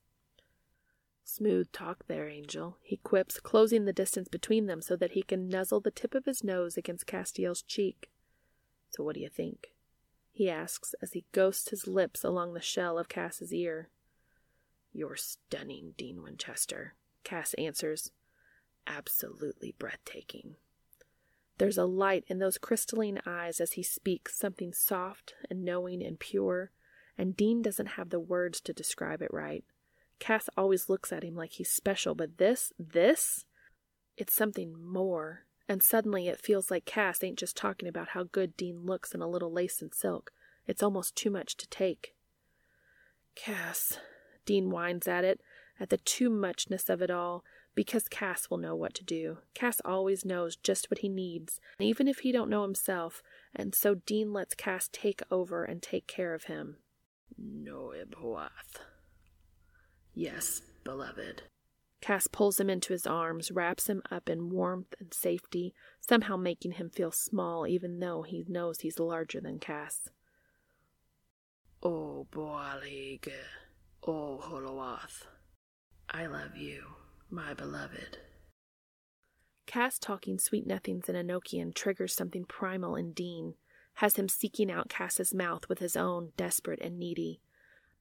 Smooth 1.24 1.72
talk 1.72 2.04
there, 2.06 2.28
Angel, 2.28 2.76
he 2.82 2.98
quips, 2.98 3.40
closing 3.40 3.86
the 3.86 3.94
distance 3.94 4.28
between 4.28 4.66
them 4.66 4.82
so 4.82 4.94
that 4.94 5.12
he 5.12 5.22
can 5.22 5.48
nuzzle 5.48 5.80
the 5.80 5.90
tip 5.90 6.14
of 6.14 6.26
his 6.26 6.44
nose 6.44 6.76
against 6.76 7.06
Castiel's 7.06 7.62
cheek. 7.62 8.10
So 8.90 9.02
what 9.02 9.14
do 9.14 9.22
you 9.22 9.30
think? 9.30 9.68
he 10.30 10.50
asks 10.50 10.94
as 11.00 11.14
he 11.14 11.24
ghosts 11.32 11.70
his 11.70 11.86
lips 11.86 12.24
along 12.24 12.52
the 12.52 12.60
shell 12.60 12.98
of 12.98 13.08
Cass's 13.08 13.54
ear. 13.54 13.88
You're 14.92 15.16
stunning, 15.16 15.94
Dean 15.96 16.22
Winchester, 16.22 16.94
Cass 17.24 17.54
answers. 17.54 18.10
Absolutely 18.86 19.74
breathtaking. 19.78 20.56
There's 21.60 21.76
a 21.76 21.84
light 21.84 22.24
in 22.26 22.38
those 22.38 22.56
crystalline 22.56 23.20
eyes 23.26 23.60
as 23.60 23.72
he 23.72 23.82
speaks, 23.82 24.34
something 24.34 24.72
soft 24.72 25.34
and 25.50 25.62
knowing 25.62 26.02
and 26.02 26.18
pure, 26.18 26.70
and 27.18 27.36
Dean 27.36 27.60
doesn't 27.60 27.98
have 27.98 28.08
the 28.08 28.18
words 28.18 28.62
to 28.62 28.72
describe 28.72 29.20
it 29.20 29.28
right. 29.30 29.62
Cass 30.18 30.48
always 30.56 30.88
looks 30.88 31.12
at 31.12 31.22
him 31.22 31.34
like 31.34 31.52
he's 31.52 31.68
special, 31.68 32.14
but 32.14 32.38
this, 32.38 32.72
this, 32.78 33.44
it's 34.16 34.32
something 34.32 34.72
more, 34.82 35.44
and 35.68 35.82
suddenly 35.82 36.28
it 36.28 36.40
feels 36.40 36.70
like 36.70 36.86
Cass 36.86 37.22
ain't 37.22 37.38
just 37.38 37.58
talking 37.58 37.90
about 37.90 38.08
how 38.08 38.22
good 38.22 38.56
Dean 38.56 38.86
looks 38.86 39.12
in 39.12 39.20
a 39.20 39.28
little 39.28 39.52
lace 39.52 39.82
and 39.82 39.92
silk. 39.94 40.32
It's 40.66 40.82
almost 40.82 41.14
too 41.14 41.30
much 41.30 41.58
to 41.58 41.68
take. 41.68 42.14
Cass, 43.34 43.98
Dean 44.46 44.70
whines 44.70 45.06
at 45.06 45.24
it, 45.24 45.42
at 45.78 45.90
the 45.90 45.98
too 45.98 46.30
muchness 46.30 46.88
of 46.88 47.02
it 47.02 47.10
all, 47.10 47.44
because 47.74 48.08
Cass 48.08 48.50
will 48.50 48.58
know 48.58 48.74
what 48.74 48.94
to 48.94 49.04
do. 49.04 49.38
Cass 49.54 49.80
always 49.84 50.24
knows 50.24 50.56
just 50.56 50.90
what 50.90 50.98
he 50.98 51.08
needs, 51.08 51.60
even 51.78 52.08
if 52.08 52.20
he 52.20 52.32
don't 52.32 52.50
know 52.50 52.62
himself, 52.62 53.22
and 53.54 53.74
so 53.74 53.94
Dean 53.94 54.32
lets 54.32 54.54
Cass 54.54 54.88
take 54.92 55.22
over 55.30 55.64
and 55.64 55.82
take 55.82 56.06
care 56.06 56.34
of 56.34 56.44
him. 56.44 56.76
No 57.38 57.92
Ibhuath. 57.96 58.80
Yes, 60.14 60.62
beloved. 60.84 61.42
Cass 62.00 62.26
pulls 62.26 62.58
him 62.58 62.70
into 62.70 62.92
his 62.92 63.06
arms, 63.06 63.50
wraps 63.50 63.88
him 63.88 64.02
up 64.10 64.28
in 64.28 64.50
warmth 64.50 64.94
and 64.98 65.12
safety, 65.12 65.74
somehow 66.00 66.36
making 66.36 66.72
him 66.72 66.90
feel 66.90 67.12
small 67.12 67.66
even 67.66 68.00
though 68.00 68.22
he 68.22 68.44
knows 68.48 68.80
he's 68.80 68.98
larger 68.98 69.40
than 69.40 69.58
Cass. 69.58 70.08
Oh, 71.82 72.26
Boalig, 72.30 73.30
oh, 74.06 74.40
Holowath, 74.42 75.24
I 76.10 76.26
love 76.26 76.56
you, 76.56 76.84
my 77.30 77.54
beloved. 77.54 78.18
Cass 79.66 79.98
talking 79.98 80.38
sweet 80.38 80.66
nothings 80.66 81.08
in 81.08 81.14
Enochian 81.14 81.74
triggers 81.74 82.14
something 82.14 82.44
primal 82.44 82.96
in 82.96 83.12
Dean, 83.12 83.54
has 83.94 84.16
him 84.16 84.28
seeking 84.28 84.70
out 84.70 84.88
Cass's 84.88 85.32
mouth 85.32 85.68
with 85.68 85.78
his 85.78 85.96
own, 85.96 86.32
desperate 86.36 86.80
and 86.80 86.98
needy. 86.98 87.40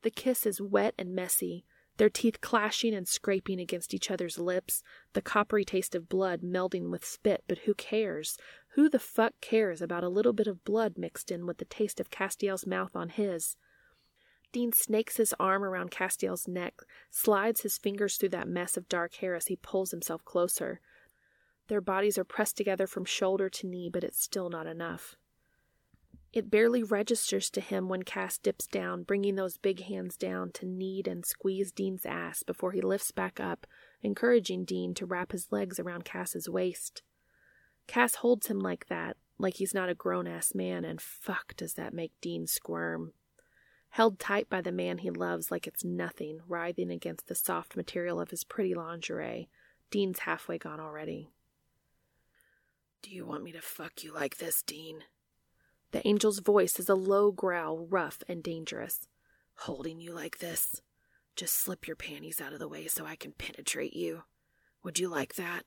The 0.02 0.10
kiss 0.10 0.46
is 0.46 0.62
wet 0.62 0.96
and 0.98 1.14
messy, 1.14 1.66
their 1.98 2.10
teeth 2.10 2.40
clashing 2.40 2.96
and 2.96 3.06
scraping 3.08 3.60
against 3.60 3.94
each 3.94 4.10
other's 4.10 4.40
lips, 4.40 4.82
the 5.12 5.22
coppery 5.22 5.66
taste 5.66 5.94
of 5.94 6.08
blood 6.08 6.42
melding 6.42 6.90
with 6.90 7.06
spit, 7.06 7.44
but 7.48 7.60
who 7.60 7.74
cares? 7.74 8.38
Who 8.76 8.88
the 8.90 9.00
fuck 9.00 9.34
cares 9.42 9.82
about 9.82 10.06
a 10.06 10.10
little 10.10 10.32
bit 10.32 10.48
of 10.48 10.64
blood 10.64 10.98
mixed 10.98 11.30
in 11.30 11.46
with 11.46 11.58
the 11.58 11.66
taste 11.66 12.00
of 12.00 12.10
Castiel's 12.10 12.66
mouth 12.66 12.96
on 12.96 13.10
his? 13.10 13.58
Dean 14.52 14.72
snakes 14.74 15.18
his 15.18 15.34
arm 15.40 15.64
around 15.64 15.92
Castiel's 15.92 16.48
neck, 16.48 16.82
slides 17.12 17.62
his 17.62 17.78
fingers 17.78 18.18
through 18.18 18.30
that 18.30 18.48
mess 18.48 18.78
of 18.78 18.90
dark 18.90 19.16
hair 19.16 19.36
as 19.36 19.48
he 19.48 19.56
pulls 19.56 19.92
himself 19.92 20.26
closer. 20.26 20.82
Their 21.68 21.82
bodies 21.82 22.18
are 22.18 22.24
pressed 22.24 22.58
together 22.58 22.88
from 22.88 23.06
shoulder 23.06 23.48
to 23.50 23.68
knee, 23.68 23.90
but 23.92 24.04
it's 24.04 24.22
still 24.22 24.50
not 24.50 24.66
enough. 24.66 25.16
It 26.32 26.52
barely 26.52 26.84
registers 26.84 27.50
to 27.52 27.62
him 27.62 27.90
when 27.90 28.04
Cass 28.04 28.38
dips 28.38 28.68
down, 28.68 29.04
bringing 29.04 29.36
those 29.36 29.58
big 29.58 29.84
hands 29.84 30.16
down 30.16 30.52
to 30.54 30.66
knead 30.66 31.08
and 31.08 31.26
squeeze 31.26 31.72
Dean's 31.72 32.06
ass 32.06 32.44
before 32.44 32.72
he 32.72 32.82
lifts 32.82 33.12
back 33.12 33.40
up, 33.40 33.66
encouraging 34.04 34.66
Dean 34.66 34.94
to 34.96 35.08
wrap 35.08 35.32
his 35.32 35.52
legs 35.52 35.80
around 35.80 36.06
Cass's 36.06 36.48
waist. 36.48 37.02
Cass 37.88 38.16
holds 38.16 38.48
him 38.48 38.60
like 38.60 38.88
that, 38.88 39.18
like 39.40 39.56
he's 39.56 39.74
not 39.74 39.90
a 39.90 39.96
grown 39.96 40.28
ass 40.28 40.54
man, 40.54 40.86
and 40.86 41.02
fuck 41.02 41.56
does 41.56 41.74
that 41.74 41.94
make 41.94 42.12
Dean 42.22 42.46
squirm. 42.46 43.14
Held 43.90 44.20
tight 44.20 44.50
by 44.50 44.62
the 44.62 44.72
man 44.72 45.00
he 45.00 45.10
loves 45.10 45.52
like 45.52 45.66
it's 45.66 45.84
nothing, 45.84 46.42
writhing 46.48 46.92
against 46.92 47.28
the 47.28 47.36
soft 47.36 47.76
material 47.76 48.22
of 48.22 48.30
his 48.30 48.44
pretty 48.44 48.74
lingerie, 48.74 49.50
Dean's 49.90 50.20
halfway 50.20 50.58
gone 50.58 50.80
already. 50.80 51.32
Do 53.02 53.12
you 53.12 53.26
want 53.26 53.44
me 53.44 53.52
to 53.54 53.62
fuck 53.62 54.04
you 54.04 54.14
like 54.14 54.38
this, 54.38 54.62
Dean? 54.62 55.04
The 55.92 56.06
angel's 56.06 56.40
voice 56.40 56.80
is 56.80 56.90
a 56.90 56.96
low 56.96 57.32
growl, 57.32 57.88
rough 57.90 58.22
and 58.28 58.44
dangerous. 58.44 59.08
Holding 59.56 60.00
you 60.00 60.14
like 60.14 60.38
this? 60.38 60.82
Just 61.36 61.56
slip 61.56 61.88
your 61.88 61.96
panties 61.96 62.40
out 62.40 62.54
of 62.54 62.60
the 62.60 62.68
way 62.68 62.88
so 62.88 63.06
I 63.06 63.16
can 63.16 63.32
penetrate 63.32 63.96
you. 63.96 64.24
Would 64.84 65.00
you 65.00 65.10
like 65.10 65.36
that? 65.36 65.64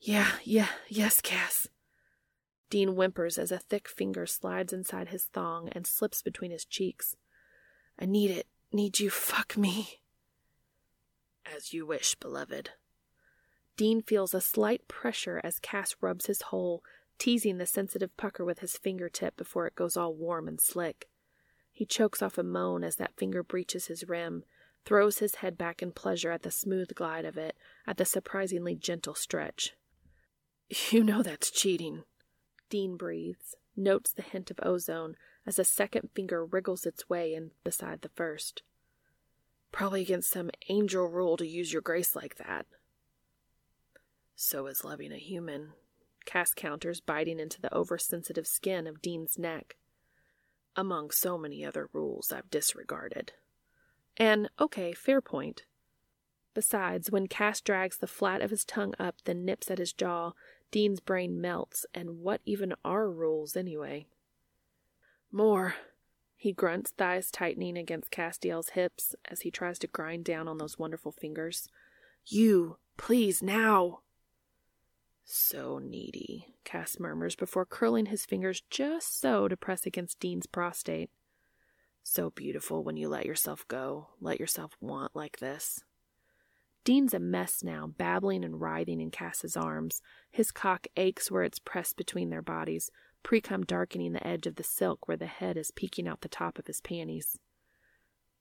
Yeah, 0.00 0.32
yeah, 0.44 0.68
yes, 0.88 1.20
Cass. 1.20 1.68
Dean 2.70 2.90
whimpers 2.90 3.38
as 3.38 3.52
a 3.52 3.58
thick 3.58 3.88
finger 3.88 4.26
slides 4.26 4.72
inside 4.72 5.08
his 5.08 5.24
thong 5.24 5.68
and 5.70 5.86
slips 5.86 6.22
between 6.22 6.50
his 6.50 6.64
cheeks. 6.64 7.16
I 7.98 8.06
need 8.06 8.30
it. 8.30 8.46
Need 8.72 8.98
you 8.98 9.10
fuck 9.10 9.56
me? 9.56 10.00
As 11.46 11.72
you 11.72 11.86
wish, 11.86 12.14
beloved. 12.16 12.70
Dean 13.76 14.02
feels 14.02 14.34
a 14.34 14.40
slight 14.40 14.88
pressure 14.88 15.40
as 15.44 15.58
Cass 15.58 15.96
rubs 16.00 16.26
his 16.26 16.42
hole, 16.42 16.82
teasing 17.18 17.58
the 17.58 17.66
sensitive 17.66 18.16
pucker 18.16 18.44
with 18.44 18.60
his 18.60 18.76
fingertip 18.76 19.36
before 19.36 19.66
it 19.66 19.74
goes 19.74 19.96
all 19.96 20.14
warm 20.14 20.48
and 20.48 20.60
slick. 20.60 21.08
He 21.72 21.84
chokes 21.84 22.22
off 22.22 22.38
a 22.38 22.42
moan 22.42 22.84
as 22.84 22.96
that 22.96 23.16
finger 23.16 23.42
breaches 23.42 23.86
his 23.86 24.08
rim, 24.08 24.44
throws 24.84 25.18
his 25.18 25.36
head 25.36 25.58
back 25.58 25.82
in 25.82 25.92
pleasure 25.92 26.30
at 26.30 26.42
the 26.42 26.50
smooth 26.50 26.94
glide 26.94 27.24
of 27.24 27.36
it, 27.36 27.56
at 27.86 27.96
the 27.96 28.04
surprisingly 28.04 28.76
gentle 28.76 29.14
stretch. 29.14 29.74
You 30.90 31.02
know 31.02 31.22
that's 31.22 31.50
cheating. 31.50 32.04
Dean 32.74 32.96
breathes, 32.96 33.54
notes 33.76 34.12
the 34.12 34.20
hint 34.20 34.50
of 34.50 34.58
ozone 34.60 35.14
as 35.46 35.60
a 35.60 35.64
second 35.64 36.10
finger 36.12 36.44
wriggles 36.44 36.84
its 36.84 37.08
way 37.08 37.32
in 37.32 37.52
beside 37.62 38.02
the 38.02 38.08
first. 38.08 38.64
Probably 39.70 40.02
against 40.02 40.32
some 40.32 40.50
angel 40.68 41.06
rule 41.06 41.36
to 41.36 41.46
use 41.46 41.72
your 41.72 41.82
grace 41.82 42.16
like 42.16 42.34
that. 42.38 42.66
So 44.34 44.66
is 44.66 44.82
loving 44.82 45.12
a 45.12 45.18
human. 45.18 45.74
Cass 46.26 46.52
counters, 46.52 46.98
biting 46.98 47.38
into 47.38 47.60
the 47.60 47.72
oversensitive 47.72 48.48
skin 48.48 48.88
of 48.88 49.00
Dean's 49.00 49.38
neck. 49.38 49.76
Among 50.74 51.12
so 51.12 51.38
many 51.38 51.64
other 51.64 51.88
rules 51.92 52.32
I've 52.32 52.50
disregarded. 52.50 53.34
And, 54.16 54.50
okay, 54.60 54.92
fair 54.94 55.20
point. 55.20 55.62
Besides, 56.54 57.08
when 57.08 57.28
Cass 57.28 57.60
drags 57.60 57.98
the 57.98 58.08
flat 58.08 58.42
of 58.42 58.50
his 58.50 58.64
tongue 58.64 58.94
up, 58.98 59.14
then 59.26 59.44
nips 59.44 59.70
at 59.70 59.78
his 59.78 59.92
jaw, 59.92 60.32
Dean's 60.74 60.98
brain 60.98 61.40
melts, 61.40 61.86
and 61.94 62.18
what 62.18 62.40
even 62.44 62.74
are 62.84 63.08
rules, 63.08 63.56
anyway? 63.56 64.08
More. 65.30 65.76
He 66.34 66.50
grunts, 66.50 66.90
thighs 66.90 67.30
tightening 67.30 67.78
against 67.78 68.10
Castiel's 68.10 68.70
hips 68.70 69.14
as 69.24 69.42
he 69.42 69.52
tries 69.52 69.78
to 69.78 69.86
grind 69.86 70.24
down 70.24 70.48
on 70.48 70.58
those 70.58 70.76
wonderful 70.76 71.12
fingers. 71.12 71.68
You, 72.26 72.78
please, 72.96 73.40
now! 73.40 74.00
So 75.24 75.78
needy, 75.78 76.56
Cass 76.64 76.98
murmurs 76.98 77.36
before 77.36 77.64
curling 77.64 78.06
his 78.06 78.26
fingers 78.26 78.60
just 78.68 79.20
so 79.20 79.46
to 79.46 79.56
press 79.56 79.86
against 79.86 80.18
Dean's 80.18 80.46
prostate. 80.46 81.10
So 82.02 82.30
beautiful 82.30 82.82
when 82.82 82.96
you 82.96 83.08
let 83.08 83.26
yourself 83.26 83.64
go, 83.68 84.08
let 84.20 84.40
yourself 84.40 84.76
want 84.80 85.14
like 85.14 85.38
this. 85.38 85.84
Dean's 86.84 87.14
a 87.14 87.18
mess 87.18 87.62
now, 87.62 87.86
babbling 87.86 88.44
and 88.44 88.60
writhing 88.60 89.00
in 89.00 89.10
Cass's 89.10 89.56
arms. 89.56 90.02
His 90.30 90.50
cock 90.50 90.86
aches 90.96 91.30
where 91.30 91.42
it's 91.42 91.58
pressed 91.58 91.96
between 91.96 92.28
their 92.28 92.42
bodies, 92.42 92.90
precum 93.24 93.66
darkening 93.66 94.12
the 94.12 94.26
edge 94.26 94.46
of 94.46 94.56
the 94.56 94.62
silk 94.62 95.08
where 95.08 95.16
the 95.16 95.26
head 95.26 95.56
is 95.56 95.70
peeking 95.70 96.06
out 96.06 96.20
the 96.20 96.28
top 96.28 96.58
of 96.58 96.66
his 96.66 96.82
panties. 96.82 97.38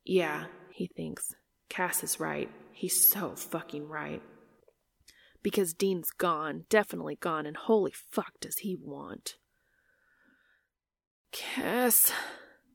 Yeah, 0.03 0.45
he 0.71 0.87
thinks. 0.87 1.33
Cass 1.69 2.03
is 2.03 2.19
right. 2.19 2.49
He's 2.73 3.09
so 3.09 3.35
fucking 3.35 3.87
right. 3.87 4.21
Because 5.41 5.73
Dean's 5.73 6.09
gone, 6.11 6.65
definitely 6.69 7.15
gone, 7.15 7.45
and 7.45 7.55
holy 7.55 7.93
fuck 8.11 8.33
does 8.41 8.57
he 8.59 8.75
want. 8.75 9.37
Cass, 11.31 12.11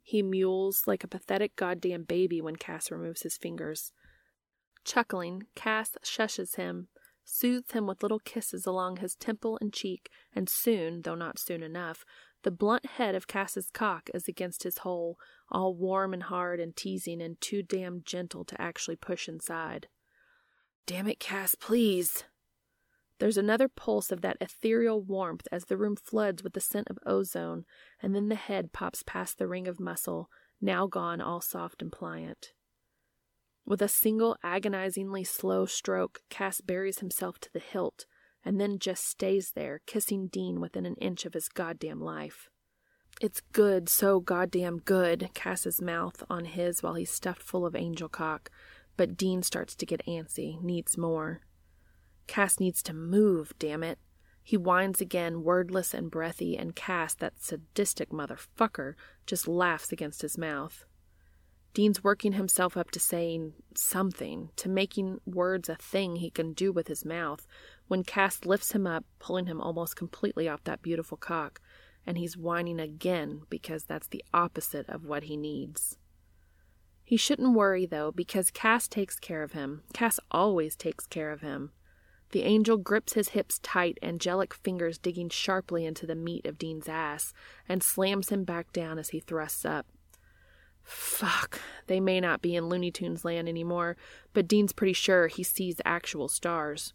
he 0.03 0.23
mewls 0.23 0.87
like 0.87 1.05
a 1.05 1.09
pathetic 1.09 1.55
goddamn 1.57 2.05
baby 2.05 2.41
when 2.41 2.57
Cass 2.57 2.91
removes 2.91 3.23
his 3.23 3.37
fingers. 3.37 3.93
Chuckling, 4.89 5.43
Cass 5.55 5.99
shushes 6.03 6.57
him, 6.57 6.89
soothes 7.23 7.73
him 7.73 7.87
with 7.87 8.03
little 8.03 8.21
kisses 8.21 8.65
along 8.65 8.97
his 8.97 9.17
temple 9.17 9.59
and 9.61 9.71
cheek, 9.71 10.09
and 10.35 10.49
soon, 10.49 11.03
though 11.03 11.15
not 11.15 11.39
soon 11.39 11.63
enough, 11.63 12.07
the 12.43 12.51
blunt 12.51 12.87
head 12.87 13.15
of 13.15 13.27
Cass's 13.27 13.69
cock 13.71 14.09
is 14.15 14.29
against 14.29 14.63
his 14.63 14.79
hole, 14.79 15.19
all 15.51 15.75
warm 15.75 16.15
and 16.15 16.23
hard 16.23 16.59
and 16.59 16.75
teasing 16.75 17.21
and 17.21 17.39
too 17.39 17.63
damn 17.63 18.03
gentle 18.03 18.47
to 18.47 18.59
actually 18.59 18.97
push 18.97 19.29
inside. 19.29 19.89
Damn 20.87 21.07
it, 21.07 21.21
Cass, 21.21 21.55
please. 21.55 22.25
There's 23.19 23.37
another 23.37 23.69
pulse 23.69 24.11
of 24.11 24.23
that 24.23 24.39
ethereal 24.41 25.03
warmth 25.03 25.47
as 25.53 25.67
the 25.67 25.77
room 25.77 25.97
floods 25.97 26.43
with 26.43 26.55
the 26.55 26.63
scent 26.63 26.89
of 26.89 26.99
ozone, 27.05 27.67
and 28.01 28.15
then 28.15 28.31
the 28.31 28.37
head 28.37 28.73
pops 28.73 29.03
past 29.03 29.37
the 29.37 29.49
ring 29.49 29.69
of 29.69 29.79
muscle, 29.79 30.31
now 30.63 30.87
gone 30.87 31.21
all 31.21 31.43
soft 31.43 31.83
and 31.83 31.93
pliant. 31.93 32.53
With 33.69 33.83
a 33.83 33.89
single 33.89 34.35
agonizingly 34.43 35.25
slow 35.25 35.67
stroke, 35.67 36.23
Cass 36.31 36.63
buries 36.63 37.01
himself 37.01 37.39
to 37.41 37.53
the 37.53 37.59
hilt, 37.59 38.07
and 38.43 38.59
then 38.59 38.79
just 38.79 39.05
stays 39.05 39.53
there, 39.55 39.83
kissing 39.85 40.29
Dean 40.29 40.59
within 40.59 40.87
an 40.87 40.95
inch 40.95 41.27
of 41.27 41.35
his 41.35 41.51
goddamn 41.51 42.01
life. 42.01 42.49
It's 43.21 43.43
good, 43.53 43.91
so 43.91 44.21
goddamn 44.21 44.79
good, 44.79 45.29
Cass's 45.35 45.83
mouth 45.83 46.23
on 46.31 46.47
his 46.47 46.83
while 46.83 46.95
he's 46.95 47.11
stuffed 47.11 47.43
full 47.43 47.67
of 47.67 47.77
angel 47.77 48.09
cock, 48.09 48.51
but 48.97 49.19
Dean 49.19 49.43
starts 49.43 49.75
to 49.75 49.85
get 49.85 50.07
antsy, 50.07 50.59
needs 50.63 50.97
more. 50.97 51.43
Cass 52.27 52.59
needs 52.59 52.83
to 52.85 52.95
move, 52.95 53.53
damn 53.59 53.83
it. 53.83 53.99
He 54.43 54.57
whines 54.57 55.03
again, 55.03 55.43
wordless 55.43 55.93
and 55.93 56.11
breathy, 56.11 56.57
and 56.57 56.75
Cass, 56.75 57.15
that 57.17 57.39
sadistic 57.39 58.09
motherfucker, 58.13 58.95
just 59.27 59.47
laughs 59.47 59.93
against 59.93 60.23
his 60.23 60.39
mouth. 60.39 60.87
Dean's 61.79 62.03
working 62.03 62.33
himself 62.33 62.77
up 62.77 62.91
to 62.91 62.99
saying 62.99 63.53
something, 63.77 64.51
to 64.57 64.69
making 64.69 65.21
words 65.25 65.69
a 65.69 65.77
thing 65.77 66.17
he 66.17 66.29
can 66.29 66.53
do 66.53 66.73
with 66.73 66.89
his 66.89 67.05
mouth, 67.05 67.47
when 67.87 68.03
Cass 68.03 68.45
lifts 68.45 68.73
him 68.73 68.85
up, 68.85 69.05
pulling 69.21 69.47
him 69.47 69.61
almost 69.61 69.95
completely 69.95 70.49
off 70.49 70.65
that 70.65 70.83
beautiful 70.83 71.17
cock, 71.17 71.61
and 72.05 72.19
he's 72.19 72.37
whining 72.37 72.81
again 72.81 73.43
because 73.49 73.85
that's 73.85 74.09
the 74.09 74.25
opposite 74.35 74.89
of 74.89 75.05
what 75.05 75.23
he 75.23 75.37
needs. 75.37 75.97
He 77.05 77.17
shouldn't 77.17 77.55
worry, 77.55 77.87
though, 77.87 78.11
because 78.11 78.51
Cass 78.51 78.89
takes 78.89 79.21
care 79.21 79.45
of 79.45 79.53
him. 79.53 79.85
Cass 79.93 80.19
always 80.33 80.75
takes 80.75 81.07
care 81.07 81.31
of 81.31 81.43
him. 81.43 81.71
The 82.33 82.43
angel 82.43 82.77
grips 82.77 83.13
his 83.13 83.29
hips 83.29 83.61
tight, 83.63 83.99
angelic 84.03 84.53
fingers 84.53 84.99
digging 84.99 85.29
sharply 85.29 85.87
into 85.87 86.07
the 86.07 86.17
meat 86.17 86.45
of 86.45 86.59
Dean's 86.59 86.89
ass, 86.89 87.33
and 87.69 87.85
slams 87.85 88.31
him 88.31 88.43
back 88.43 88.73
down 88.73 88.99
as 88.99 89.11
he 89.11 89.21
thrusts 89.21 89.65
up. 89.65 89.87
Fuck, 90.89 91.61
they 91.87 92.01
may 92.01 92.19
not 92.19 92.41
be 92.41 92.57
in 92.57 92.71
Looney 92.71 92.91
Tunes 92.91 93.23
land 93.23 93.47
anymore, 93.47 93.95
but 94.33 94.49
Dean's 94.49 94.73
pretty 94.73 94.95
sure 94.95 95.27
he 95.27 95.43
sees 95.43 95.83
actual 95.85 96.29
stars. 96.29 96.95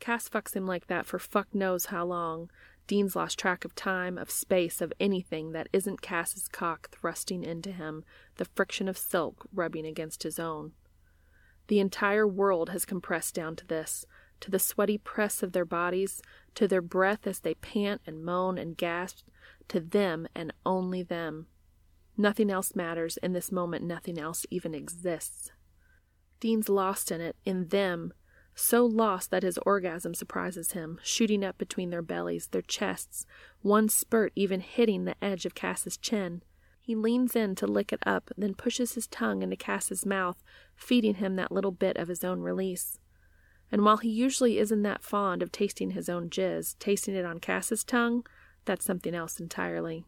Cass 0.00 0.26
fucks 0.26 0.56
him 0.56 0.66
like 0.66 0.86
that 0.86 1.04
for 1.04 1.18
fuck 1.18 1.54
knows 1.54 1.86
how 1.86 2.06
long. 2.06 2.50
Dean's 2.86 3.14
lost 3.14 3.38
track 3.38 3.66
of 3.66 3.74
time, 3.74 4.16
of 4.16 4.30
space, 4.30 4.80
of 4.80 4.90
anything 4.98 5.52
that 5.52 5.68
isn't 5.74 6.00
Cass's 6.00 6.48
cock 6.48 6.88
thrusting 6.90 7.44
into 7.44 7.72
him, 7.72 8.04
the 8.36 8.46
friction 8.46 8.88
of 8.88 8.96
silk 8.96 9.46
rubbing 9.52 9.84
against 9.84 10.22
his 10.22 10.38
own. 10.38 10.72
The 11.66 11.78
entire 11.78 12.26
world 12.26 12.70
has 12.70 12.86
compressed 12.86 13.34
down 13.34 13.54
to 13.56 13.66
this, 13.66 14.06
to 14.40 14.50
the 14.50 14.58
sweaty 14.58 14.96
press 14.96 15.42
of 15.42 15.52
their 15.52 15.66
bodies, 15.66 16.22
to 16.54 16.66
their 16.66 16.80
breath 16.80 17.26
as 17.26 17.40
they 17.40 17.54
pant 17.54 18.00
and 18.06 18.24
moan 18.24 18.56
and 18.56 18.78
gasp, 18.78 19.28
to 19.68 19.78
them 19.78 20.26
and 20.34 20.54
only 20.64 21.02
them. 21.02 21.48
Nothing 22.16 22.50
else 22.50 22.74
matters. 22.74 23.16
In 23.22 23.32
this 23.32 23.50
moment, 23.50 23.84
nothing 23.84 24.18
else 24.18 24.46
even 24.50 24.74
exists. 24.74 25.50
Dean's 26.40 26.68
lost 26.68 27.10
in 27.10 27.20
it, 27.20 27.36
in 27.44 27.68
them, 27.68 28.12
so 28.54 28.84
lost 28.84 29.30
that 29.30 29.42
his 29.42 29.58
orgasm 29.58 30.14
surprises 30.14 30.72
him, 30.72 31.00
shooting 31.02 31.44
up 31.44 31.56
between 31.56 31.90
their 31.90 32.02
bellies, 32.02 32.48
their 32.48 32.62
chests, 32.62 33.24
one 33.62 33.88
spurt 33.88 34.32
even 34.36 34.60
hitting 34.60 35.04
the 35.04 35.22
edge 35.24 35.46
of 35.46 35.54
Cass's 35.54 35.96
chin. 35.96 36.42
He 36.80 36.94
leans 36.94 37.36
in 37.36 37.54
to 37.56 37.66
lick 37.66 37.92
it 37.92 38.02
up, 38.04 38.30
then 38.36 38.54
pushes 38.54 38.94
his 38.94 39.06
tongue 39.06 39.42
into 39.42 39.56
Cass's 39.56 40.04
mouth, 40.04 40.42
feeding 40.74 41.14
him 41.14 41.36
that 41.36 41.52
little 41.52 41.70
bit 41.70 41.96
of 41.96 42.08
his 42.08 42.24
own 42.24 42.40
release. 42.40 42.98
And 43.70 43.84
while 43.84 43.98
he 43.98 44.10
usually 44.10 44.58
isn't 44.58 44.82
that 44.82 45.04
fond 45.04 45.42
of 45.42 45.52
tasting 45.52 45.92
his 45.92 46.08
own 46.08 46.28
jizz, 46.28 46.76
tasting 46.78 47.14
it 47.14 47.24
on 47.24 47.38
Cass's 47.38 47.84
tongue, 47.84 48.26
that's 48.64 48.84
something 48.84 49.14
else 49.14 49.40
entirely. 49.40 50.04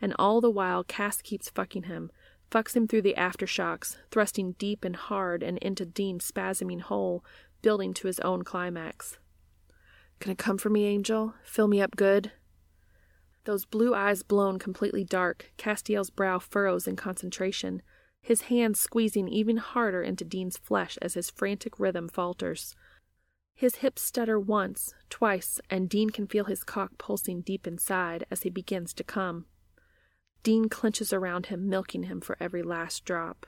And 0.00 0.14
all 0.18 0.40
the 0.40 0.50
while, 0.50 0.84
Cass 0.84 1.22
keeps 1.22 1.50
fucking 1.50 1.84
him, 1.84 2.10
fucks 2.50 2.76
him 2.76 2.86
through 2.86 3.02
the 3.02 3.14
aftershocks, 3.16 3.96
thrusting 4.10 4.52
deep 4.52 4.84
and 4.84 4.96
hard 4.96 5.42
and 5.42 5.58
into 5.58 5.84
Dean's 5.84 6.30
spasming 6.30 6.80
hole, 6.80 7.24
building 7.62 7.94
to 7.94 8.06
his 8.06 8.20
own 8.20 8.42
climax. 8.42 9.18
Gonna 10.20 10.36
come 10.36 10.58
for 10.58 10.70
me, 10.70 10.84
Angel? 10.84 11.34
Fill 11.44 11.68
me 11.68 11.80
up 11.80 11.96
good? 11.96 12.32
Those 13.44 13.64
blue 13.64 13.94
eyes 13.94 14.22
blown 14.22 14.58
completely 14.58 15.04
dark, 15.04 15.52
Castiel's 15.56 16.10
brow 16.10 16.38
furrows 16.38 16.88
in 16.88 16.96
concentration, 16.96 17.80
his 18.20 18.42
hands 18.42 18.80
squeezing 18.80 19.28
even 19.28 19.58
harder 19.58 20.02
into 20.02 20.24
Dean's 20.24 20.56
flesh 20.56 20.98
as 21.00 21.14
his 21.14 21.30
frantic 21.30 21.78
rhythm 21.78 22.08
falters. 22.08 22.74
His 23.54 23.76
hips 23.76 24.02
stutter 24.02 24.38
once, 24.38 24.92
twice, 25.08 25.60
and 25.70 25.88
Dean 25.88 26.10
can 26.10 26.26
feel 26.26 26.44
his 26.44 26.64
cock 26.64 26.98
pulsing 26.98 27.40
deep 27.40 27.66
inside 27.66 28.26
as 28.30 28.42
he 28.42 28.50
begins 28.50 28.92
to 28.94 29.04
come. 29.04 29.46
Dean 30.46 30.68
clenches 30.68 31.12
around 31.12 31.46
him, 31.46 31.68
milking 31.68 32.04
him 32.04 32.20
for 32.20 32.36
every 32.38 32.62
last 32.62 33.04
drop. 33.04 33.46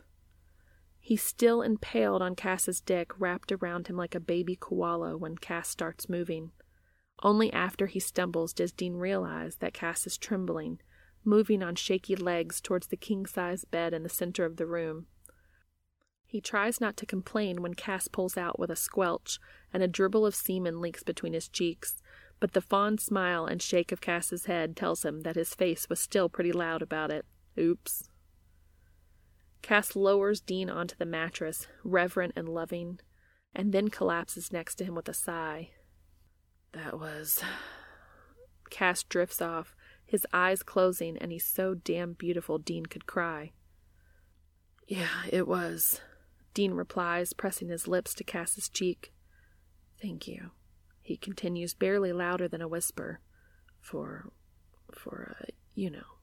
He's 0.98 1.22
still 1.22 1.62
impaled 1.62 2.22
on 2.22 2.34
Cass's 2.34 2.80
dick, 2.80 3.12
wrapped 3.20 3.52
around 3.52 3.86
him 3.86 3.96
like 3.96 4.16
a 4.16 4.20
baby 4.20 4.58
koala 4.58 5.16
when 5.16 5.38
Cass 5.38 5.68
starts 5.68 6.08
moving. 6.08 6.50
Only 7.22 7.52
after 7.52 7.86
he 7.86 8.00
stumbles 8.00 8.52
does 8.52 8.72
Dean 8.72 8.94
realize 8.94 9.58
that 9.58 9.74
Cass 9.74 10.08
is 10.08 10.18
trembling, 10.18 10.80
moving 11.24 11.62
on 11.62 11.76
shaky 11.76 12.16
legs 12.16 12.60
towards 12.60 12.88
the 12.88 12.96
king 12.96 13.26
size 13.26 13.64
bed 13.64 13.94
in 13.94 14.02
the 14.02 14.08
center 14.08 14.44
of 14.44 14.56
the 14.56 14.66
room. 14.66 15.06
He 16.26 16.40
tries 16.40 16.80
not 16.80 16.96
to 16.96 17.06
complain 17.06 17.62
when 17.62 17.74
Cass 17.74 18.08
pulls 18.08 18.36
out 18.36 18.58
with 18.58 18.72
a 18.72 18.76
squelch 18.76 19.38
and 19.72 19.84
a 19.84 19.88
dribble 19.88 20.26
of 20.26 20.34
semen 20.34 20.80
leaks 20.80 21.04
between 21.04 21.32
his 21.32 21.48
cheeks, 21.48 22.02
but 22.40 22.52
the 22.52 22.60
fond 22.60 23.00
smile 23.00 23.46
and 23.46 23.60
shake 23.60 23.92
of 23.92 24.00
Cass's 24.00 24.46
head 24.46 24.76
tells 24.76 25.04
him 25.04 25.20
that 25.22 25.36
his 25.36 25.54
face 25.54 25.88
was 25.88 26.00
still 26.00 26.28
pretty 26.28 26.52
loud 26.52 26.82
about 26.82 27.10
it. 27.10 27.26
Oops. 27.58 28.08
Cass 29.62 29.96
lowers 29.96 30.40
Dean 30.40 30.70
onto 30.70 30.96
the 30.96 31.04
mattress, 31.04 31.66
reverent 31.82 32.32
and 32.36 32.48
loving, 32.48 33.00
and 33.54 33.72
then 33.72 33.88
collapses 33.88 34.52
next 34.52 34.76
to 34.76 34.84
him 34.84 34.94
with 34.94 35.08
a 35.08 35.14
sigh. 35.14 35.70
That 36.72 36.98
was. 36.98 37.42
Cass 38.70 39.02
drifts 39.02 39.42
off, 39.42 39.74
his 40.06 40.26
eyes 40.32 40.62
closing, 40.62 41.16
and 41.18 41.32
he's 41.32 41.44
so 41.44 41.74
damn 41.74 42.12
beautiful 42.12 42.58
Dean 42.58 42.86
could 42.86 43.06
cry. 43.06 43.52
Yeah, 44.86 45.22
it 45.30 45.48
was. 45.48 46.00
Dean 46.54 46.72
replies, 46.72 47.32
pressing 47.32 47.68
his 47.68 47.88
lips 47.88 48.14
to 48.14 48.24
Cass's 48.24 48.68
cheek. 48.68 49.12
Thank 50.00 50.28
you. 50.28 50.52
He 51.08 51.16
continues, 51.16 51.72
barely 51.72 52.12
louder 52.12 52.48
than 52.48 52.60
a 52.60 52.68
whisper. 52.68 53.20
For. 53.80 54.30
for, 54.92 55.38
uh, 55.40 55.46
you 55.74 55.88
know. 55.88 56.18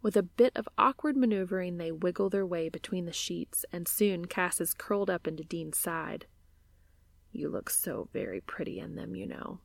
With 0.00 0.16
a 0.16 0.22
bit 0.22 0.52
of 0.54 0.68
awkward 0.78 1.16
maneuvering, 1.16 1.76
they 1.76 1.90
wiggle 1.90 2.30
their 2.30 2.46
way 2.46 2.68
between 2.68 3.06
the 3.06 3.12
sheets, 3.12 3.64
and 3.72 3.88
soon 3.88 4.26
Cass 4.26 4.60
is 4.60 4.72
curled 4.72 5.10
up 5.10 5.26
into 5.26 5.42
Dean's 5.42 5.78
side. 5.78 6.26
You 7.32 7.48
look 7.48 7.68
so 7.68 8.08
very 8.12 8.40
pretty 8.40 8.78
in 8.78 8.94
them, 8.94 9.16
you 9.16 9.26
know. 9.26 9.58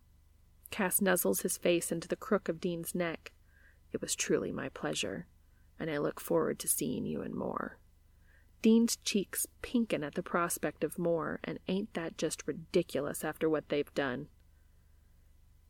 Cass 0.72 1.00
nuzzles 1.00 1.44
his 1.44 1.60
face 1.60 1.92
into 1.92 2.08
the 2.08 2.16
crook 2.16 2.50
of 2.50 2.60
Dean's 2.60 2.96
neck. 2.96 3.32
It 3.94 4.02
was 4.02 4.16
truly 4.16 4.52
my 4.52 4.70
pleasure, 4.70 5.28
and 5.78 5.92
I 5.92 6.00
look 6.00 6.20
forward 6.20 6.58
to 6.58 6.68
seeing 6.68 7.06
you 7.06 7.22
and 7.22 7.36
more. 7.36 7.78
Dean's 8.62 8.98
cheeks 8.98 9.48
pinken 9.64 10.06
at 10.06 10.16
the 10.16 10.24
prospect 10.24 10.84
of 10.84 11.00
more, 11.00 11.40
and 11.44 11.60
ain't 11.68 11.94
that 11.96 12.18
just 12.18 12.48
ridiculous 12.48 13.24
after 13.24 13.50
what 13.50 13.70
they've 13.70 13.94
done? 13.94 14.28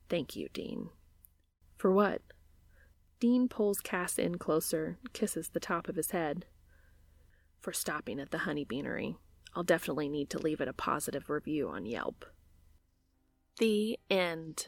Thank 0.10 0.36
you, 0.36 0.50
Dean. 0.52 0.90
For 1.78 1.92
what? 1.92 2.22
Dean 3.20 3.48
pulls 3.48 3.80
Cass 3.80 4.18
in 4.18 4.38
closer, 4.38 4.98
kisses 5.14 5.50
the 5.50 5.60
top 5.60 5.88
of 5.88 5.96
his 5.96 6.12
head. 6.12 6.46
For 7.62 7.72
stopping 7.72 8.20
at 8.20 8.32
the 8.32 8.40
Honey 8.40 8.66
Beanery. 8.66 9.16
I'll 9.56 9.64
definitely 9.64 10.10
need 10.10 10.30
to 10.32 10.40
leave 10.40 10.62
it 10.62 10.68
a 10.68 10.74
positive 10.74 11.30
review 11.30 11.70
on 11.70 11.86
Yelp. 11.86 12.26
The 13.60 14.00
end. 14.10 14.68